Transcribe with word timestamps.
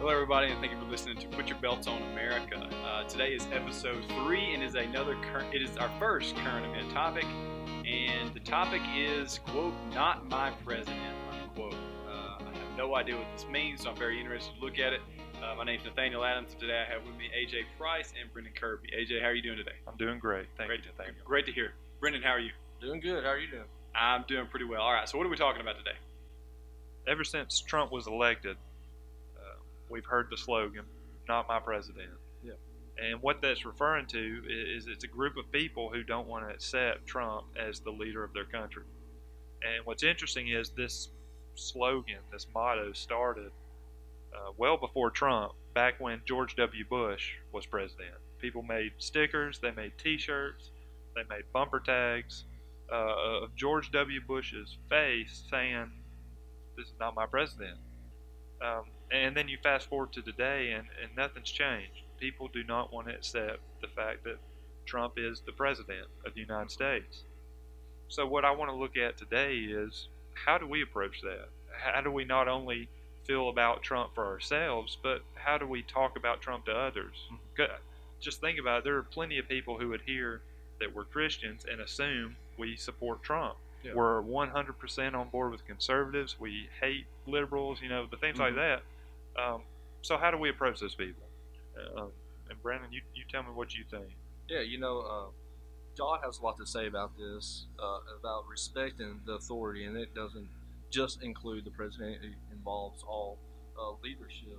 Hello, 0.00 0.12
everybody, 0.12 0.50
and 0.50 0.58
thank 0.60 0.72
you 0.72 0.78
for 0.78 0.86
listening 0.86 1.18
to 1.18 1.26
Put 1.26 1.48
Your 1.48 1.58
Belts 1.58 1.86
on 1.86 2.00
America. 2.12 2.56
Uh, 2.86 3.04
today 3.04 3.34
is 3.34 3.46
episode 3.52 4.02
three, 4.24 4.54
and 4.54 4.62
is 4.62 4.74
another 4.74 5.14
current. 5.30 5.54
It 5.54 5.60
is 5.60 5.76
our 5.76 5.90
first 5.98 6.34
current 6.36 6.64
event 6.64 6.90
topic, 6.90 7.26
and 7.86 8.32
the 8.32 8.40
topic 8.40 8.80
is 8.96 9.40
quote 9.48 9.74
Not 9.92 10.26
my 10.30 10.52
president 10.64 10.98
unquote. 11.30 11.74
Uh, 12.08 12.38
I 12.40 12.44
have 12.44 12.78
no 12.78 12.94
idea 12.94 13.14
what 13.14 13.26
this 13.36 13.46
means, 13.46 13.82
so 13.82 13.90
I'm 13.90 13.96
very 13.96 14.18
interested 14.18 14.54
to 14.54 14.64
look 14.64 14.78
at 14.78 14.94
it. 14.94 15.02
Uh, 15.44 15.54
my 15.56 15.64
name 15.64 15.80
is 15.80 15.84
Nathaniel 15.84 16.24
Adams, 16.24 16.52
and 16.52 16.60
today 16.60 16.82
I 16.88 16.90
have 16.90 17.04
with 17.04 17.16
me 17.16 17.28
AJ 17.36 17.64
Price 17.76 18.14
and 18.18 18.32
Brendan 18.32 18.54
Kirby. 18.58 18.88
AJ, 18.98 19.20
how 19.20 19.26
are 19.26 19.34
you 19.34 19.42
doing 19.42 19.58
today? 19.58 19.76
I'm 19.86 19.98
doing 19.98 20.18
great. 20.18 20.46
Thank 20.56 20.68
great, 20.68 20.80
you, 20.80 20.92
Nathaniel. 20.96 21.22
Great 21.26 21.44
to 21.44 21.52
hear. 21.52 21.74
Brendan, 22.00 22.22
how 22.22 22.30
are 22.30 22.40
you? 22.40 22.52
Doing 22.80 23.00
good. 23.00 23.22
How 23.22 23.32
are 23.32 23.38
you 23.38 23.50
doing? 23.50 23.68
I'm 23.94 24.24
doing 24.26 24.46
pretty 24.46 24.64
well. 24.64 24.80
All 24.80 24.94
right, 24.94 25.06
so 25.06 25.18
what 25.18 25.26
are 25.26 25.30
we 25.30 25.36
talking 25.36 25.60
about 25.60 25.76
today? 25.76 25.98
Ever 27.06 27.22
since 27.22 27.60
Trump 27.60 27.92
was 27.92 28.06
elected, 28.06 28.56
we've 29.90 30.04
heard 30.04 30.28
the 30.30 30.36
slogan, 30.36 30.84
not 31.28 31.48
my 31.48 31.58
president. 31.60 32.10
Yeah. 32.42 32.52
And 32.98 33.20
what 33.22 33.40
that's 33.42 33.64
referring 33.64 34.06
to 34.06 34.42
is, 34.48 34.86
it's 34.86 35.04
a 35.04 35.08
group 35.08 35.36
of 35.36 35.50
people 35.52 35.90
who 35.92 36.02
don't 36.02 36.28
want 36.28 36.48
to 36.48 36.54
accept 36.54 37.06
Trump 37.06 37.46
as 37.58 37.80
the 37.80 37.90
leader 37.90 38.22
of 38.24 38.32
their 38.32 38.44
country. 38.44 38.84
And 39.62 39.84
what's 39.84 40.02
interesting 40.02 40.48
is 40.48 40.70
this 40.70 41.08
slogan, 41.54 42.18
this 42.32 42.46
motto 42.54 42.92
started 42.92 43.50
uh, 44.34 44.52
well 44.56 44.76
before 44.76 45.10
Trump, 45.10 45.52
back 45.74 46.00
when 46.00 46.20
George 46.24 46.56
W. 46.56 46.84
Bush 46.88 47.32
was 47.52 47.66
president. 47.66 48.14
People 48.38 48.62
made 48.62 48.92
stickers, 48.98 49.58
they 49.58 49.70
made 49.72 49.92
t 49.98 50.16
shirts, 50.16 50.70
they 51.14 51.22
made 51.28 51.44
bumper 51.52 51.80
tags 51.80 52.44
uh, 52.92 53.42
of 53.42 53.54
George 53.56 53.90
W. 53.92 54.20
Bush's 54.26 54.76
face 54.88 55.44
saying, 55.50 55.90
This 56.76 56.86
is 56.86 56.94
not 56.98 57.14
my 57.14 57.26
president. 57.26 57.78
Um, 58.64 58.84
and 59.10 59.36
then 59.36 59.48
you 59.48 59.58
fast 59.62 59.88
forward 59.88 60.12
to 60.12 60.22
today, 60.22 60.72
and, 60.72 60.86
and 61.02 61.16
nothing's 61.16 61.50
changed. 61.50 62.02
People 62.18 62.48
do 62.52 62.62
not 62.64 62.92
want 62.92 63.08
to 63.08 63.14
accept 63.14 63.60
the 63.80 63.88
fact 63.88 64.24
that 64.24 64.38
Trump 64.86 65.14
is 65.16 65.40
the 65.40 65.52
president 65.52 66.06
of 66.26 66.34
the 66.34 66.40
United 66.40 66.68
mm-hmm. 66.68 67.00
States. 67.00 67.24
So, 68.08 68.26
what 68.26 68.44
I 68.44 68.50
want 68.50 68.70
to 68.70 68.76
look 68.76 68.96
at 68.96 69.16
today 69.16 69.56
is 69.56 70.08
how 70.34 70.58
do 70.58 70.66
we 70.66 70.82
approach 70.82 71.20
that? 71.22 71.48
How 71.72 72.00
do 72.00 72.10
we 72.10 72.24
not 72.24 72.48
only 72.48 72.88
feel 73.24 73.48
about 73.48 73.82
Trump 73.82 74.14
for 74.14 74.26
ourselves, 74.26 74.98
but 75.02 75.22
how 75.34 75.58
do 75.58 75.66
we 75.66 75.82
talk 75.82 76.16
about 76.16 76.40
Trump 76.40 76.66
to 76.66 76.72
others? 76.72 77.14
Mm-hmm. 77.32 77.74
Just 78.20 78.40
think 78.40 78.58
about 78.58 78.78
it. 78.78 78.84
There 78.84 78.96
are 78.96 79.02
plenty 79.02 79.38
of 79.38 79.48
people 79.48 79.78
who 79.78 79.88
would 79.88 80.02
hear 80.02 80.42
that 80.80 80.94
we're 80.94 81.04
Christians 81.04 81.64
and 81.70 81.80
assume 81.80 82.36
we 82.58 82.76
support 82.76 83.22
Trump. 83.22 83.56
Yeah. 83.82 83.92
We're 83.94 84.22
100% 84.22 85.14
on 85.14 85.28
board 85.28 85.52
with 85.52 85.66
conservatives. 85.66 86.36
We 86.38 86.68
hate 86.80 87.06
liberals, 87.26 87.80
you 87.80 87.88
know, 87.88 88.06
the 88.10 88.16
things 88.16 88.38
like 88.38 88.50
mm-hmm. 88.50 88.60
that. 88.60 88.82
Um, 89.38 89.62
so, 90.02 90.16
how 90.16 90.30
do 90.30 90.38
we 90.38 90.50
approach 90.50 90.80
those 90.80 90.94
people? 90.94 91.22
Uh, 91.76 92.06
and 92.48 92.62
Brandon, 92.62 92.92
you, 92.92 93.00
you 93.14 93.24
tell 93.30 93.42
me 93.42 93.50
what 93.54 93.74
you 93.74 93.84
think. 93.90 94.08
Yeah, 94.48 94.60
you 94.60 94.78
know, 94.78 95.00
uh, 95.00 95.30
God 95.96 96.20
has 96.24 96.38
a 96.38 96.42
lot 96.42 96.58
to 96.58 96.66
say 96.66 96.86
about 96.86 97.16
this, 97.16 97.66
uh, 97.78 97.98
about 98.18 98.46
respecting 98.48 99.20
the 99.26 99.34
authority, 99.34 99.84
and 99.84 99.96
it 99.96 100.14
doesn't 100.14 100.48
just 100.90 101.22
include 101.22 101.64
the 101.64 101.70
president. 101.70 102.24
It 102.24 102.32
involves 102.52 103.02
all 103.04 103.38
uh, 103.78 103.92
leadership. 104.02 104.58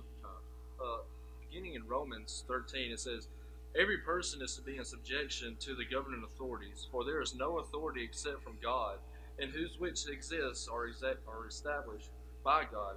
Uh, 0.82 1.02
beginning 1.48 1.74
in 1.74 1.86
Romans 1.86 2.44
13, 2.48 2.90
it 2.90 2.98
says, 2.98 3.28
Every 3.78 3.98
person 3.98 4.42
is 4.42 4.56
to 4.56 4.62
be 4.62 4.76
in 4.76 4.84
subjection 4.84 5.56
to 5.60 5.74
the 5.74 5.84
governing 5.84 6.24
authorities, 6.24 6.86
for 6.90 7.04
there 7.04 7.22
is 7.22 7.34
no 7.34 7.58
authority 7.58 8.02
except 8.02 8.42
from 8.42 8.58
God, 8.62 8.98
and 9.38 9.50
whose 9.50 9.78
which 9.78 10.06
exists 10.08 10.68
are, 10.68 10.88
are 11.28 11.46
established 11.46 12.10
by 12.44 12.64
God. 12.70 12.96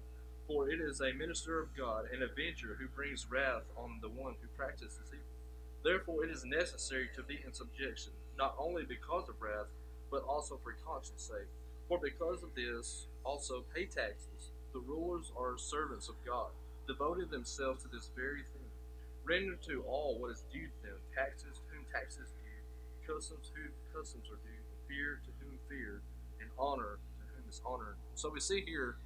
For 0.51 0.69
it 0.69 0.81
is 0.81 0.99
a 0.99 1.13
minister 1.13 1.61
of 1.61 1.73
God, 1.77 2.11
an 2.11 2.23
avenger 2.23 2.75
who 2.77 2.89
brings 2.89 3.25
wrath 3.31 3.63
on 3.77 3.99
the 4.01 4.09
one 4.09 4.35
who 4.41 4.47
practices 4.57 5.07
evil. 5.07 5.23
Therefore, 5.81 6.25
it 6.25 6.29
is 6.29 6.43
necessary 6.43 7.07
to 7.15 7.23
be 7.23 7.39
in 7.45 7.53
subjection, 7.53 8.11
not 8.37 8.55
only 8.59 8.83
because 8.83 9.29
of 9.29 9.39
wrath, 9.41 9.71
but 10.11 10.27
also 10.27 10.59
for 10.61 10.75
conscience 10.85 11.31
sake. 11.31 11.47
For 11.87 11.99
because 12.03 12.43
of 12.43 12.53
this, 12.53 13.07
also 13.23 13.63
pay 13.73 13.85
taxes. 13.85 14.51
The 14.73 14.83
rulers 14.83 15.31
are 15.39 15.57
servants 15.57 16.09
of 16.09 16.15
God, 16.25 16.51
devoted 16.85 17.31
themselves 17.31 17.83
to 17.83 17.87
this 17.87 18.09
very 18.13 18.43
thing. 18.51 18.67
Render 19.23 19.55
to 19.71 19.85
all 19.87 20.19
what 20.19 20.31
is 20.31 20.43
due 20.51 20.67
to 20.67 20.79
them 20.83 20.99
taxes 21.15 21.63
to 21.63 21.63
whom 21.71 21.85
taxes 21.93 22.27
due, 22.43 23.13
customs 23.13 23.51
who 23.55 23.71
customs 23.97 24.27
are 24.27 24.41
due, 24.43 24.63
fear 24.89 25.21
to 25.23 25.31
whom 25.39 25.55
fear, 25.69 26.01
and 26.41 26.49
honor 26.59 26.99
to 26.99 27.23
whom 27.39 27.47
is 27.47 27.61
honor. 27.65 27.95
So 28.15 28.29
we 28.29 28.41
see 28.41 28.59
here, 28.67 28.97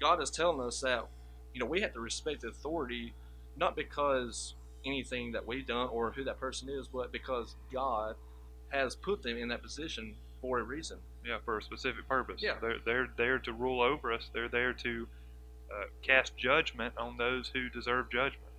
God 0.00 0.22
is 0.22 0.30
telling 0.30 0.60
us 0.66 0.80
that 0.80 1.06
you 1.54 1.60
know 1.60 1.66
we 1.66 1.80
have 1.80 1.92
to 1.94 2.00
respect 2.00 2.42
the 2.42 2.48
authority, 2.48 3.12
not 3.56 3.76
because 3.76 4.54
anything 4.86 5.32
that 5.32 5.46
we've 5.46 5.66
done 5.66 5.88
or 5.88 6.12
who 6.12 6.24
that 6.24 6.38
person 6.38 6.68
is, 6.68 6.86
but 6.88 7.12
because 7.12 7.56
God 7.72 8.14
has 8.70 8.94
put 8.94 9.22
them 9.22 9.36
in 9.36 9.48
that 9.48 9.62
position 9.62 10.14
for 10.40 10.60
a 10.60 10.62
reason. 10.62 10.98
Yeah, 11.26 11.38
for 11.44 11.58
a 11.58 11.62
specific 11.62 12.08
purpose. 12.08 12.40
Yeah. 12.42 12.54
They're, 12.60 12.78
they're 12.84 13.08
there 13.16 13.38
to 13.40 13.52
rule 13.52 13.82
over 13.82 14.12
us, 14.12 14.30
they're 14.32 14.48
there 14.48 14.72
to 14.72 15.08
uh, 15.74 15.84
cast 16.02 16.36
judgment 16.36 16.94
on 16.96 17.16
those 17.16 17.50
who 17.52 17.68
deserve 17.68 18.10
judgment. 18.10 18.52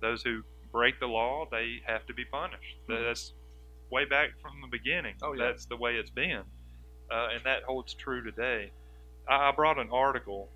Those 0.00 0.22
who 0.22 0.42
break 0.72 0.98
the 0.98 1.06
law, 1.06 1.46
they 1.50 1.80
have 1.86 2.06
to 2.06 2.14
be 2.14 2.24
punished. 2.24 2.76
Mhm. 2.88 3.06
That's 3.06 3.32
way 3.90 4.04
back 4.04 4.30
from 4.42 4.60
the 4.60 4.68
beginning. 4.68 5.14
Oh, 5.22 5.32
yeah. 5.32 5.46
That's 5.46 5.66
the 5.66 5.76
way 5.76 5.96
it's 5.96 6.10
been. 6.10 6.42
Uh, 7.10 7.28
and 7.34 7.44
that 7.44 7.62
holds 7.64 7.94
true 7.94 8.22
today. 8.22 8.70
I, 9.28 9.48
I 9.48 9.52
brought 9.52 9.78
an 9.78 9.88
article 9.90 10.48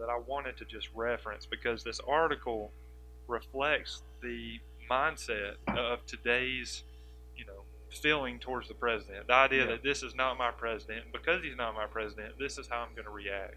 that 0.00 0.08
I 0.08 0.18
wanted 0.18 0.56
to 0.58 0.64
just 0.64 0.88
reference 0.94 1.46
because 1.46 1.84
this 1.84 2.00
article 2.08 2.72
reflects 3.28 4.02
the 4.22 4.58
mindset 4.90 5.54
of 5.68 6.04
today's, 6.06 6.82
you 7.36 7.44
know, 7.46 7.62
feeling 7.90 8.38
towards 8.38 8.66
the 8.68 8.74
president. 8.74 9.26
The 9.28 9.34
idea 9.34 9.60
Yeah. 9.64 9.70
that 9.72 9.82
this 9.82 10.02
is 10.02 10.14
not 10.14 10.36
my 10.38 10.50
president, 10.50 11.12
because 11.12 11.42
he's 11.42 11.56
not 11.56 11.74
my 11.74 11.86
president, 11.86 12.38
this 12.38 12.58
is 12.58 12.66
how 12.68 12.80
I'm 12.80 12.94
going 12.94 13.04
to 13.04 13.10
react. 13.10 13.56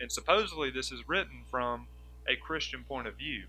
And 0.00 0.10
supposedly 0.10 0.70
this 0.70 0.92
is 0.92 1.06
written 1.08 1.44
from 1.50 1.88
a 2.28 2.36
Christian 2.36 2.84
point 2.84 3.06
of 3.06 3.16
view. 3.16 3.44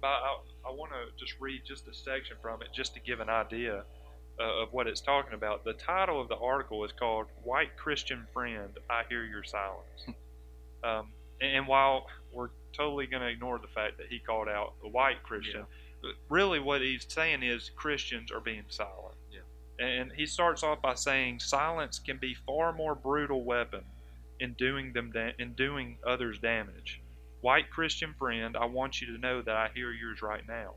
But 0.00 0.08
I, 0.08 0.38
I 0.66 0.70
want 0.70 0.92
to 0.92 1.12
just 1.22 1.38
read 1.40 1.62
just 1.64 1.86
a 1.88 1.94
section 1.94 2.36
from 2.40 2.62
it 2.62 2.68
just 2.72 2.94
to 2.94 3.00
give 3.00 3.20
an 3.20 3.28
idea 3.28 3.84
uh, 4.40 4.62
of 4.62 4.72
what 4.72 4.86
it's 4.86 5.00
talking 5.00 5.34
about. 5.34 5.64
The 5.64 5.74
title 5.74 6.20
of 6.20 6.28
the 6.28 6.36
article 6.36 6.82
is 6.84 6.92
called 6.92 7.26
White 7.44 7.76
Christian 7.76 8.26
Friend, 8.32 8.70
I 8.88 9.02
Hear 9.08 9.24
Your 9.24 9.44
Silence. 9.44 10.06
um, 10.84 11.08
and, 11.40 11.56
and 11.56 11.66
while 11.66 12.06
we're 12.32 12.50
totally 12.76 13.06
going 13.06 13.22
to 13.22 13.28
ignore 13.28 13.58
the 13.58 13.68
fact 13.68 13.98
that 13.98 14.06
he 14.08 14.18
called 14.18 14.48
out 14.48 14.74
a 14.84 14.88
white 14.88 15.22
Christian, 15.22 15.64
but 16.02 16.12
really 16.28 16.60
what 16.60 16.80
he's 16.80 17.06
saying 17.08 17.42
is 17.42 17.70
Christians 17.76 18.30
are 18.30 18.40
being 18.40 18.64
silent. 18.68 19.16
Yeah. 19.30 19.86
And 19.86 20.12
he 20.12 20.26
starts 20.26 20.62
off 20.62 20.80
by 20.82 20.94
saying 20.94 21.40
silence 21.40 21.98
can 21.98 22.18
be 22.18 22.34
far 22.46 22.72
more 22.72 22.94
brutal 22.94 23.44
weapon 23.44 23.82
in 24.40 24.54
doing 24.54 24.92
them 24.92 25.10
da- 25.12 25.34
in 25.38 25.52
doing 25.54 25.98
others 26.06 26.38
damage. 26.38 27.00
White 27.42 27.70
Christian 27.70 28.14
friend, 28.18 28.56
I 28.56 28.66
want 28.66 29.00
you 29.00 29.06
to 29.14 29.18
know 29.18 29.42
that 29.42 29.56
I 29.56 29.70
hear 29.74 29.92
yours 29.92 30.22
right 30.22 30.46
now. 30.46 30.74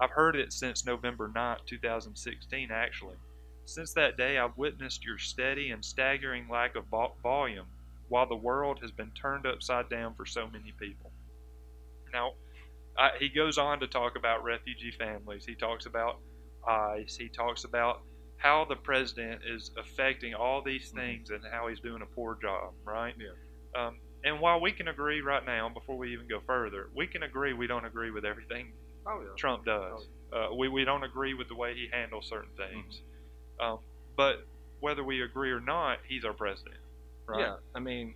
I've 0.00 0.10
heard 0.10 0.36
it 0.36 0.52
since 0.52 0.86
November 0.86 1.30
9th, 1.34 1.66
2016 1.66 2.70
actually. 2.70 3.16
Since 3.64 3.92
that 3.94 4.16
day 4.16 4.38
I've 4.38 4.56
witnessed 4.56 5.04
your 5.04 5.18
steady 5.18 5.70
and 5.70 5.84
staggering 5.84 6.48
lack 6.48 6.76
of 6.76 6.86
vo- 6.86 7.14
volume 7.22 7.66
while 8.08 8.28
the 8.28 8.36
world 8.36 8.78
has 8.82 8.90
been 8.90 9.10
turned 9.12 9.46
upside 9.46 9.88
down 9.88 10.14
for 10.14 10.26
so 10.26 10.48
many 10.50 10.72
people. 10.78 11.12
Now, 12.12 12.32
I, 12.98 13.10
he 13.18 13.28
goes 13.28 13.58
on 13.58 13.80
to 13.80 13.86
talk 13.86 14.16
about 14.16 14.44
refugee 14.44 14.92
families. 14.98 15.44
He 15.46 15.54
talks 15.54 15.86
about 15.86 16.16
ICE. 16.66 17.16
He 17.16 17.28
talks 17.28 17.64
about 17.64 18.02
how 18.38 18.64
the 18.64 18.76
president 18.76 19.42
is 19.46 19.70
affecting 19.78 20.34
all 20.34 20.62
these 20.62 20.90
things 20.90 21.30
and 21.30 21.42
how 21.52 21.68
he's 21.68 21.80
doing 21.80 22.02
a 22.02 22.06
poor 22.06 22.38
job, 22.40 22.72
right? 22.84 23.14
Yeah. 23.18 23.80
Um, 23.80 23.98
and 24.24 24.40
while 24.40 24.60
we 24.60 24.72
can 24.72 24.88
agree 24.88 25.20
right 25.20 25.44
now, 25.44 25.68
before 25.68 25.96
we 25.96 26.12
even 26.12 26.28
go 26.28 26.40
further, 26.46 26.88
we 26.94 27.06
can 27.06 27.22
agree 27.22 27.52
we 27.52 27.66
don't 27.66 27.84
agree 27.84 28.10
with 28.10 28.24
everything 28.24 28.72
Oh 29.06 29.20
yeah. 29.22 29.34
Trump 29.36 29.64
does. 29.64 30.08
Oh 30.32 30.50
Uh, 30.50 30.54
we, 30.54 30.68
we 30.68 30.84
don't 30.84 31.04
agree 31.04 31.34
with 31.34 31.48
the 31.48 31.54
way 31.56 31.74
he 31.74 31.88
handles 31.92 32.28
certain 32.28 32.52
things. 32.56 33.02
Mm 33.02 33.64
Um, 33.64 33.78
but 34.16 34.46
whether 34.80 35.02
we 35.02 35.22
agree 35.22 35.50
or 35.50 35.60
not, 35.60 35.98
he's 36.08 36.24
our 36.24 36.32
president, 36.32 36.76
right? 37.28 37.40
Yeah, 37.40 37.56
I 37.74 37.80
mean, 37.80 38.14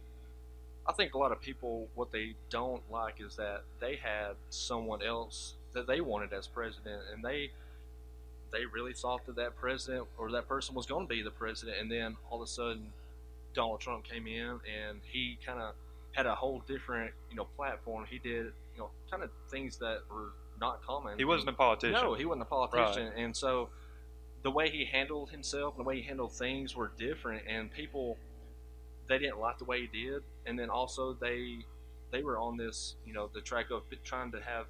I 0.86 0.92
think 0.92 1.14
a 1.14 1.18
lot 1.18 1.32
of 1.32 1.40
people 1.40 1.88
what 1.94 2.10
they 2.10 2.34
don't 2.50 2.82
like 2.90 3.20
is 3.20 3.36
that 3.36 3.62
they 3.80 3.96
had 3.96 4.32
someone 4.50 5.02
else 5.02 5.54
that 5.74 5.86
they 5.86 6.00
wanted 6.00 6.32
as 6.32 6.46
president, 6.46 7.02
and 7.12 7.24
they 7.24 7.50
they 8.52 8.66
really 8.66 8.92
thought 8.92 9.24
that 9.26 9.36
that 9.36 9.56
president 9.56 10.06
or 10.18 10.30
that 10.32 10.48
person 10.48 10.74
was 10.74 10.86
going 10.86 11.06
to 11.06 11.08
be 11.08 11.22
the 11.22 11.30
president, 11.30 11.78
and 11.80 11.90
then 11.90 12.16
all 12.30 12.42
of 12.42 12.44
a 12.44 12.50
sudden 12.50 12.92
Donald 13.54 13.80
Trump 13.80 14.04
came 14.04 14.26
in 14.26 14.48
and 14.48 15.00
he 15.10 15.38
kind 15.44 15.60
of 15.60 15.74
had 16.12 16.26
a 16.26 16.34
whole 16.34 16.62
different 16.66 17.12
you 17.30 17.36
know 17.36 17.46
platform. 17.56 18.04
He 18.08 18.18
did 18.18 18.46
you 18.74 18.78
know 18.78 18.90
kind 19.10 19.22
of 19.22 19.30
things 19.50 19.78
that 19.78 20.00
were 20.10 20.32
not 20.60 20.82
common. 20.84 21.18
He 21.18 21.24
wasn't 21.24 21.50
a 21.50 21.54
politician. 21.54 21.94
No, 21.94 22.14
he 22.14 22.24
wasn't 22.24 22.42
a 22.42 22.46
politician, 22.46 23.12
and 23.16 23.36
so 23.36 23.68
the 24.42 24.50
way 24.50 24.68
he 24.70 24.84
handled 24.84 25.30
himself, 25.30 25.74
and 25.76 25.84
the 25.84 25.88
way 25.88 26.00
he 26.00 26.02
handled 26.02 26.32
things 26.32 26.74
were 26.74 26.90
different, 26.98 27.44
and 27.46 27.72
people 27.72 28.18
they 29.08 29.18
didn't 29.18 29.38
like 29.40 29.58
the 29.58 29.64
way 29.64 29.86
he 29.86 30.04
did, 30.04 30.22
and 30.46 30.58
then 30.58 30.70
also 30.70 31.14
they 31.14 31.58
they 32.10 32.22
were 32.22 32.38
on 32.38 32.56
this 32.56 32.96
you 33.06 33.12
know 33.12 33.30
the 33.34 33.40
track 33.40 33.70
of 33.70 33.82
trying 34.04 34.30
to 34.32 34.40
have 34.40 34.66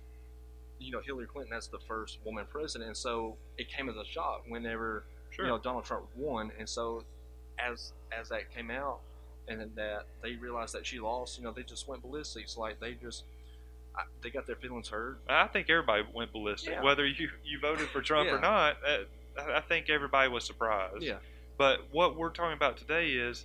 you 0.79 0.91
know 0.93 1.01
Hillary 1.05 1.27
Clinton 1.27 1.55
as 1.57 1.69
the 1.69 1.79
first 1.87 2.19
woman 2.25 2.45
president, 2.51 2.89
and 2.89 2.97
so 2.97 3.37
it 3.59 3.69
came 3.69 3.89
as 3.89 3.97
a 3.97 4.05
shock 4.05 4.45
whenever 4.49 5.05
Sure. 5.31 5.47
you 5.47 5.51
know 5.51 5.59
Donald 5.59 5.85
Trump 5.85 6.05
won, 6.17 6.53
and 6.59 6.69
so 6.69 7.05
as 7.59 7.93
as 8.17 8.29
that 8.29 8.53
came 8.55 8.71
out 8.71 9.01
and 9.49 9.61
then 9.61 9.71
that 9.77 10.07
they 10.23 10.35
realized 10.35 10.75
that 10.75 10.87
she 10.87 11.01
lost, 11.01 11.39
you 11.39 11.45
know 11.45 11.53
they 11.53 11.63
just 11.63 11.89
went 11.89 12.03
ballistic. 12.03 12.45
It's 12.45 12.57
like 12.57 12.81
they 12.81 12.93
just 12.95 13.25
I, 13.97 14.03
they 14.23 14.31
got 14.31 14.47
their 14.47 14.57
feelings 14.57 14.89
hurt. 14.89 15.19
I 15.29 15.47
think 15.49 15.69
everybody 15.71 16.05
went 16.15 16.33
ballistic, 16.33 16.73
Yeah. 16.75 16.83
whether 16.83 17.07
you, 17.07 17.29
you 17.45 17.59
voted 17.61 17.89
for 17.89 18.01
Trump 18.01 18.27
Yeah. 18.29 18.37
or 18.37 18.41
not. 18.41 18.77
Uh, 18.87 18.99
I 19.39 19.57
I 19.59 19.61
think 19.61 19.91
everybody 19.91 20.29
was 20.31 20.45
surprised. 20.45 21.03
Yeah, 21.03 21.19
But 21.59 21.81
what 21.93 22.17
we're 22.17 22.31
talking 22.31 22.57
about 22.57 22.77
today 22.79 23.11
is 23.11 23.45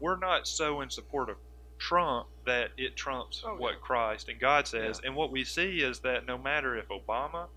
we're 0.00 0.18
not 0.18 0.46
so 0.46 0.80
in 0.80 0.90
support 0.90 1.30
of 1.30 1.36
Trump 1.78 2.28
that 2.46 2.70
it 2.76 2.96
trumps 2.96 3.42
Oh, 3.44 3.56
what 3.56 3.74
yeah. 3.74 3.78
Christ 3.82 4.28
and 4.28 4.40
God 4.40 4.66
says. 4.66 5.00
And 5.04 5.14
what 5.14 5.30
we 5.30 5.44
see 5.44 5.78
is 5.78 6.00
that 6.00 6.26
no 6.26 6.38
matter 6.38 6.76
if 6.76 6.86
Obama, 6.88 7.48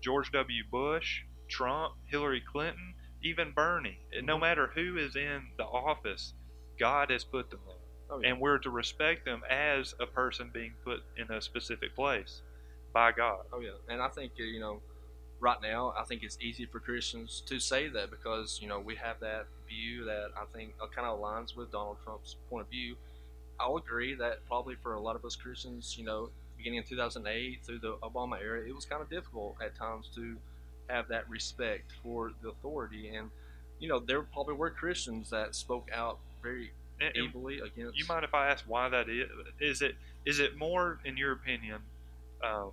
George 0.00 0.32
W. 0.32 0.62
Bush, 0.70 1.22
Trump, 1.48 1.94
Hillary 2.06 2.42
Clinton, 2.52 2.94
even 3.22 3.52
Bernie, 3.52 3.98
and 4.16 4.26
no 4.26 4.34
mm-hmm. 4.34 4.42
matter 4.42 4.70
who 4.74 4.96
is 4.96 5.14
in 5.16 5.42
the 5.58 5.64
office, 5.64 6.32
God 6.78 7.10
has 7.10 7.24
put 7.24 7.50
them 7.50 7.60
there. 7.66 7.76
oh, 8.10 8.20
yeah. 8.22 8.30
And 8.30 8.40
we're 8.40 8.58
to 8.58 8.70
respect 8.70 9.24
them 9.26 9.42
as 9.50 9.94
a 10.00 10.06
person 10.06 10.50
being 10.54 10.72
put 10.84 11.00
in 11.18 11.30
a 11.30 11.40
specific 11.40 11.94
place 11.94 12.42
by 12.94 13.12
God. 13.12 13.40
Oh 13.52 13.60
yeah, 13.60 13.70
and 13.88 14.00
I 14.00 14.08
think 14.08 14.32
you 14.36 14.58
know, 14.58 14.80
right 15.40 15.60
now 15.62 15.92
I 15.98 16.04
think 16.04 16.22
it's 16.22 16.38
easy 16.40 16.66
for 16.66 16.78
Christians 16.80 17.42
to 17.46 17.58
say 17.58 17.88
that 17.88 18.10
because 18.10 18.58
you 18.62 18.68
know 18.68 18.78
we 18.78 18.94
have 18.96 19.18
that 19.20 19.46
view 19.68 20.04
that 20.04 20.28
I 20.36 20.44
think 20.56 20.74
uh, 20.80 20.86
kind 20.94 21.06
of 21.06 21.18
aligns 21.18 21.56
with 21.56 21.72
Donald 21.72 21.96
Trump's 22.04 22.36
point 22.48 22.62
of 22.64 22.70
view. 22.70 22.96
I'll 23.58 23.76
agree 23.76 24.14
that 24.14 24.46
probably 24.46 24.74
for 24.82 24.94
a 24.94 25.00
lot 25.00 25.16
of 25.16 25.24
us 25.24 25.36
Christians, 25.36 25.96
you 25.98 26.04
know, 26.04 26.30
beginning 26.56 26.78
in 26.78 26.84
2008 26.84 27.60
through 27.64 27.78
the 27.78 27.96
Obama 28.02 28.40
era, 28.40 28.60
it 28.66 28.74
was 28.74 28.84
kind 28.86 29.02
of 29.02 29.10
difficult 29.10 29.56
at 29.62 29.76
times 29.76 30.08
to 30.14 30.36
have 30.88 31.08
that 31.08 31.28
respect 31.28 31.92
for 32.02 32.32
the 32.42 32.48
authority, 32.50 33.14
and 33.14 33.30
you 33.78 33.88
know 33.88 33.98
there 33.98 34.22
probably 34.22 34.54
were 34.54 34.70
Christians 34.70 35.30
that 35.30 35.54
spoke 35.54 35.88
out 35.92 36.18
very 36.42 36.72
And- 37.00 37.16
and 37.16 37.60
against. 37.62 37.98
You 37.98 38.04
mind 38.06 38.24
if 38.24 38.34
I 38.34 38.48
ask 38.48 38.64
why 38.66 38.88
that 38.88 39.08
is? 39.08 39.28
Is 39.58 39.82
it 39.82 39.94
is 40.24 40.38
it 40.38 40.56
more, 40.56 40.98
in 41.04 41.16
your 41.16 41.32
opinion, 41.32 41.80
um, 42.42 42.72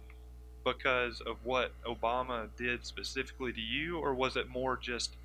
because 0.73 1.21
of 1.21 1.37
what 1.43 1.71
Obama 1.85 2.47
did 2.57 2.85
specifically 2.85 3.53
to 3.53 3.61
you, 3.61 3.97
or 3.97 4.13
was 4.13 4.35
it 4.35 4.49
more 4.49 4.77
just, 4.77 5.15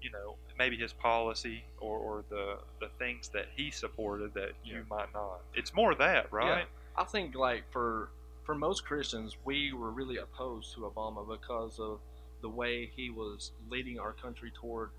you 0.00 0.10
know, 0.10 0.36
maybe 0.58 0.76
his 0.76 0.92
policy 0.92 1.64
or, 1.80 1.98
or 1.98 2.24
the 2.28 2.58
the 2.80 2.88
things 2.98 3.28
that 3.28 3.46
he 3.56 3.70
supported 3.70 4.34
that 4.34 4.52
you 4.64 4.84
might 4.88 5.12
not? 5.12 5.40
It's 5.54 5.74
more 5.74 5.94
that, 5.96 6.32
right? 6.32 6.58
Yeah. 6.58 6.64
I 6.96 7.04
think 7.04 7.34
like 7.34 7.64
for 7.72 8.10
for 8.44 8.54
most 8.54 8.84
Christians, 8.84 9.36
we 9.44 9.72
were 9.72 9.90
really 9.90 10.18
opposed 10.18 10.74
to 10.74 10.80
Obama 10.80 11.26
because 11.28 11.78
of 11.78 12.00
the 12.42 12.48
way 12.48 12.90
he 12.94 13.10
was 13.10 13.52
leading 13.70 13.98
our 13.98 14.12
country 14.12 14.52
toward 14.54 14.90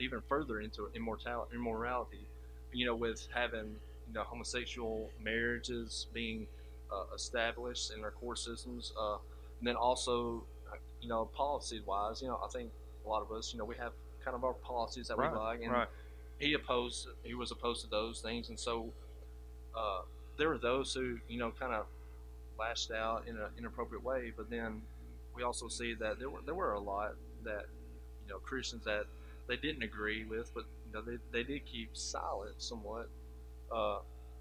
even 0.00 0.20
further 0.28 0.60
into 0.60 0.88
immortality, 0.94 1.54
immorality. 1.54 2.26
You 2.72 2.86
know, 2.86 2.94
with 2.96 3.26
having 3.32 3.76
you 4.08 4.14
know 4.14 4.22
homosexual 4.22 5.10
marriages 5.22 6.06
being 6.12 6.46
uh, 6.92 7.14
established 7.14 7.92
in 7.96 8.02
our 8.02 8.10
court 8.10 8.38
systems, 8.38 8.92
uh, 9.00 9.18
and 9.58 9.68
then 9.68 9.76
also 9.76 10.44
you 11.00 11.08
know 11.08 11.26
policy 11.26 11.82
wise, 11.86 12.22
you 12.22 12.28
know 12.28 12.40
I 12.44 12.48
think 12.48 12.70
a 13.04 13.08
lot 13.08 13.22
of 13.22 13.30
us, 13.32 13.52
you 13.52 13.58
know, 13.58 13.64
we 13.64 13.76
have 13.76 13.92
kind 14.24 14.34
of 14.34 14.44
our 14.44 14.54
policies 14.54 15.08
that 15.08 15.18
Right, 15.18 15.32
we 15.32 15.38
like, 15.38 15.62
and 15.62 15.72
right. 15.72 15.88
he 16.38 16.54
opposed 16.54 17.08
he 17.22 17.34
was 17.34 17.50
opposed 17.50 17.82
to 17.82 17.90
those 17.90 18.20
things. 18.20 18.48
And 18.48 18.58
so 18.58 18.88
uh, 19.76 20.00
there 20.38 20.48
were 20.48 20.58
those 20.58 20.94
who 20.94 21.18
you 21.28 21.38
know 21.38 21.52
kind 21.58 21.72
of 21.72 21.86
lashed 22.58 22.90
out 22.90 23.24
in 23.26 23.36
an 23.36 23.48
inappropriate 23.58 24.02
way. 24.02 24.32
But 24.36 24.48
then 24.50 24.82
we 25.34 25.42
also 25.42 25.68
see 25.68 25.94
that 25.94 26.18
there 26.18 26.30
were 26.30 26.40
there 26.44 26.54
were 26.54 26.72
a 26.72 26.80
lot 26.80 27.14
that 27.44 27.66
you 28.26 28.32
know 28.32 28.38
Christians 28.38 28.84
that 28.84 29.04
they 29.46 29.56
didn't 29.56 29.82
agree 29.82 30.24
with 30.24 30.50
but 30.54 30.64
you 30.86 30.92
know 30.94 31.02
they, 31.02 31.18
they 31.30 31.42
did 31.42 31.66
keep 31.66 31.96
silent 31.96 32.54
somewhat. 32.58 33.08
Uh, 33.70 33.98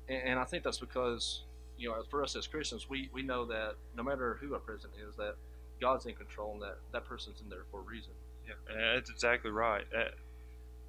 and, 0.07 0.23
and 0.23 0.39
I 0.39 0.45
think 0.45 0.63
that's 0.63 0.79
because 0.79 1.41
you 1.77 1.89
know 1.89 2.03
for 2.09 2.23
us 2.23 2.35
as 2.35 2.47
Christians 2.47 2.89
we, 2.89 3.09
we 3.13 3.21
know 3.21 3.45
that 3.45 3.75
no 3.95 4.03
matter 4.03 4.37
who 4.39 4.53
our 4.53 4.59
president 4.59 4.93
is 5.07 5.15
that 5.17 5.35
God's 5.81 6.05
in 6.05 6.13
control 6.13 6.53
and 6.53 6.61
that 6.61 6.77
that 6.91 7.05
person's 7.05 7.41
in 7.41 7.49
there 7.49 7.65
for 7.71 7.79
a 7.79 7.83
reason 7.83 8.11
Yeah, 8.47 8.53
and 8.69 8.97
that's 8.97 9.09
exactly 9.09 9.51
right. 9.51 9.83
Uh, 9.95 10.09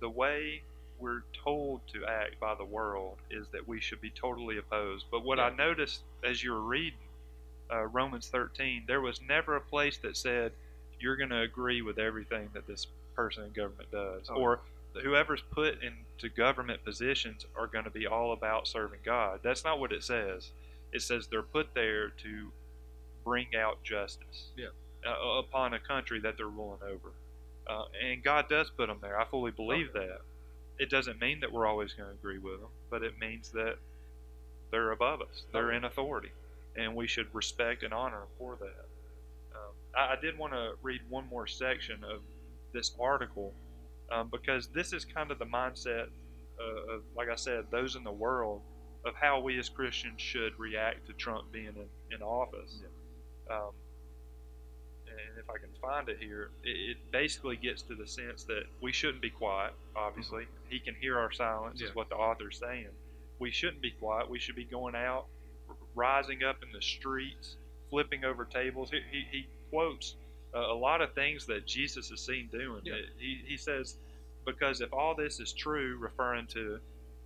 the 0.01 0.09
way 0.11 0.63
we're 0.99 1.23
told 1.43 1.81
to 1.93 2.05
act 2.07 2.39
by 2.39 2.55
the 2.55 2.65
world 2.65 3.17
is 3.31 3.47
that 3.53 3.67
we 3.67 3.81
should 3.81 4.01
be 4.01 4.11
totally 4.11 4.59
opposed. 4.59 5.07
But 5.11 5.25
what 5.25 5.41
I 5.41 5.51
noticed 5.51 6.03
as 6.23 6.43
you 6.43 6.53
were 6.53 6.61
reading 6.61 6.99
uh, 7.73 7.85
Romans 7.87 8.29
13, 8.29 8.85
there 8.87 9.01
was 9.01 9.21
never 9.27 9.57
a 9.57 9.61
place 9.61 9.97
that 9.99 10.17
said 10.17 10.53
you're 11.01 11.17
going 11.17 11.31
to 11.31 11.41
agree 11.41 11.83
with 11.83 11.99
everything 11.99 12.49
that 12.55 12.67
this 12.67 12.87
person 13.17 13.45
in 13.45 13.51
government 13.53 13.91
does, 13.91 14.29
Oh. 14.31 14.37
or 14.37 14.61
whoever's 15.03 15.43
put 15.51 15.79
into 15.83 16.29
government 16.35 16.85
positions 16.85 17.45
are 17.57 17.67
going 17.67 17.85
to 17.85 17.91
be 17.91 18.07
all 18.07 18.33
about 18.33 18.69
serving 18.69 19.01
God. 19.05 19.41
That's 19.43 19.65
not 19.65 19.81
what 19.81 19.93
it 19.93 20.05
says. 20.05 20.51
It 20.95 21.03
says 21.03 21.27
they're 21.27 21.43
put 21.43 21.75
there 21.75 22.09
to 22.09 22.51
bring 23.25 23.49
out 23.57 23.83
justice 23.83 24.53
Yeah. 24.57 24.69
uh, 25.07 25.39
upon 25.41 25.75
a 25.75 25.79
country 25.81 26.21
that 26.21 26.37
they're 26.39 26.47
ruling 26.49 26.81
over. 26.83 27.13
Uh, 27.67 27.85
and 28.03 28.23
God 28.23 28.49
does 28.49 28.71
put 28.71 28.87
them 28.87 28.99
there. 29.03 29.19
I 29.19 29.25
fully 29.27 29.51
believe 29.51 29.93
that. 29.95 30.21
It 30.79 30.91
doesn't 30.91 31.21
mean 31.21 31.41
that 31.41 31.53
we're 31.53 31.67
always 31.67 31.93
going 31.95 32.09
to 32.11 32.15
agree 32.15 32.39
with 32.39 32.61
them, 32.61 32.69
but 32.91 33.03
it 33.03 33.19
means 33.19 33.51
that 33.53 33.77
they're 34.71 34.93
above 34.93 35.21
us. 35.23 35.45
They're 35.53 35.69
Okay. 35.69 35.77
in 35.77 35.85
authority, 35.85 36.31
and 36.77 36.95
we 36.95 37.07
should 37.07 37.33
respect 37.35 37.83
and 37.83 37.93
honor 37.95 38.19
them 38.21 38.29
for 38.39 38.57
that. 38.57 38.87
Um, 39.57 39.73
I, 39.97 40.13
I 40.13 40.17
did 40.21 40.37
want 40.39 40.53
to 40.53 40.75
read 40.83 41.01
one 41.09 41.27
more 41.29 41.47
section 41.47 42.03
of 42.05 42.21
this 42.73 42.93
article 43.01 43.53
um, 44.11 44.29
because 44.31 44.67
this 44.69 44.93
is 44.93 45.05
kind 45.05 45.31
of 45.31 45.39
the 45.39 45.47
mindset 45.47 46.09
uh, 46.61 46.93
of, 46.95 47.03
like 47.17 47.29
I 47.31 47.37
said, 47.37 47.67
those 47.71 47.95
in 47.97 48.05
the 48.05 48.13
world 48.13 48.61
of 49.05 49.15
how 49.15 49.41
we 49.41 49.59
as 49.59 49.69
Christians 49.69 50.21
should 50.21 50.59
react 50.59 51.07
to 51.07 51.13
Trump 51.13 51.53
being 51.53 51.67
in, 51.77 52.15
in 52.17 52.23
office. 52.23 52.81
Um, 53.51 53.71
and 55.07 55.39
if 55.39 55.49
I 55.51 55.59
can 55.59 55.69
find 55.81 56.09
it 56.09 56.17
here, 56.19 56.51
it, 56.65 56.71
it 56.91 56.97
basically 57.13 57.57
gets 57.57 57.83
to 57.83 57.95
the 57.95 58.07
sense 58.07 58.45
that 58.45 58.65
we 58.81 58.93
shouldn't 58.93 59.21
be 59.23 59.31
quiet. 59.31 59.73
Obviously, 59.95 60.45
he 60.69 60.79
can 60.79 60.95
hear 60.95 61.19
our 61.19 61.31
silence, 61.33 61.81
Yeah. 61.81 61.89
is 61.89 61.95
what 61.95 62.09
the 62.09 62.17
author's 62.17 62.59
saying. 62.59 62.89
We 63.39 63.51
shouldn't 63.51 63.83
be 63.83 63.91
quiet. 63.93 64.29
We 64.31 64.39
should 64.39 64.57
be 64.57 64.65
going 64.65 64.95
out, 64.95 65.27
r- 65.69 65.77
rising 65.95 66.43
up 66.43 66.63
in 66.63 66.73
the 66.73 66.81
streets, 66.83 67.57
flipping 67.91 68.25
over 68.25 68.45
tables. 68.45 68.91
He, 68.91 69.01
he, 69.11 69.25
he 69.31 69.47
quotes 69.71 70.15
uh, 70.55 70.61
a 70.61 70.75
lot 70.75 71.01
of 71.03 71.13
things 71.15 71.47
that 71.47 71.67
Jesus 71.67 72.11
is 72.11 72.21
seen 72.21 72.49
doing. 72.51 72.81
Yeah. 72.85 72.95
He, 73.19 73.41
he 73.47 73.57
says, 73.57 73.97
because 74.47 74.81
if 74.81 74.93
all 74.93 75.15
this 75.15 75.39
is 75.41 75.53
true, 75.53 75.97
referring 76.01 76.47
to 76.49 76.79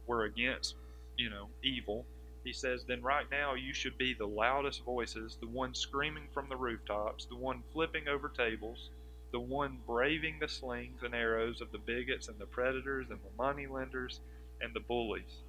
we're 0.07 0.25
against, 0.25 0.75
you 1.19 1.29
know, 1.29 1.49
evil, 1.63 2.07
he 2.45 2.53
says, 2.55 2.85
then 2.89 3.03
right 3.03 3.27
now 3.31 3.55
you 3.55 3.75
should 3.75 3.99
be 3.99 4.15
the 4.15 4.27
loudest 4.27 4.85
voices, 4.85 5.37
the 5.41 5.49
one 5.49 5.75
screaming 5.75 6.29
from 6.33 6.49
the 6.49 6.57
rooftops, 6.57 7.27
the 7.27 7.37
one 7.37 7.63
flipping 7.75 8.09
over 8.09 8.29
tables, 8.31 8.89
the 9.33 9.41
one 9.41 9.79
braving 9.87 10.39
the 10.41 10.49
slings 10.49 11.03
and 11.03 11.15
arrows 11.15 11.61
of 11.61 11.71
the 11.73 11.79
bigots 11.79 12.29
and 12.29 12.39
the 12.39 12.47
predators 12.47 13.09
and 13.11 13.19
the 13.21 13.43
money 13.43 13.67
lenders 13.67 14.21
and 14.63 14.73
the 14.73 14.81
bullies. 14.81 15.43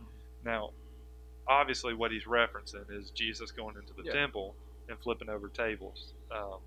Now, 0.44 0.72
obviously, 1.48 1.94
what 1.94 2.12
he's 2.12 2.26
referencing 2.26 2.86
is 2.92 3.12
Jesus 3.12 3.52
going 3.52 3.76
into 3.78 3.94
the 3.94 4.04
Yeah. 4.04 4.14
temple 4.14 4.56
and 4.90 5.00
flipping 5.00 5.30
over 5.30 5.48
tables. 5.50 6.14
Um, 6.32 6.58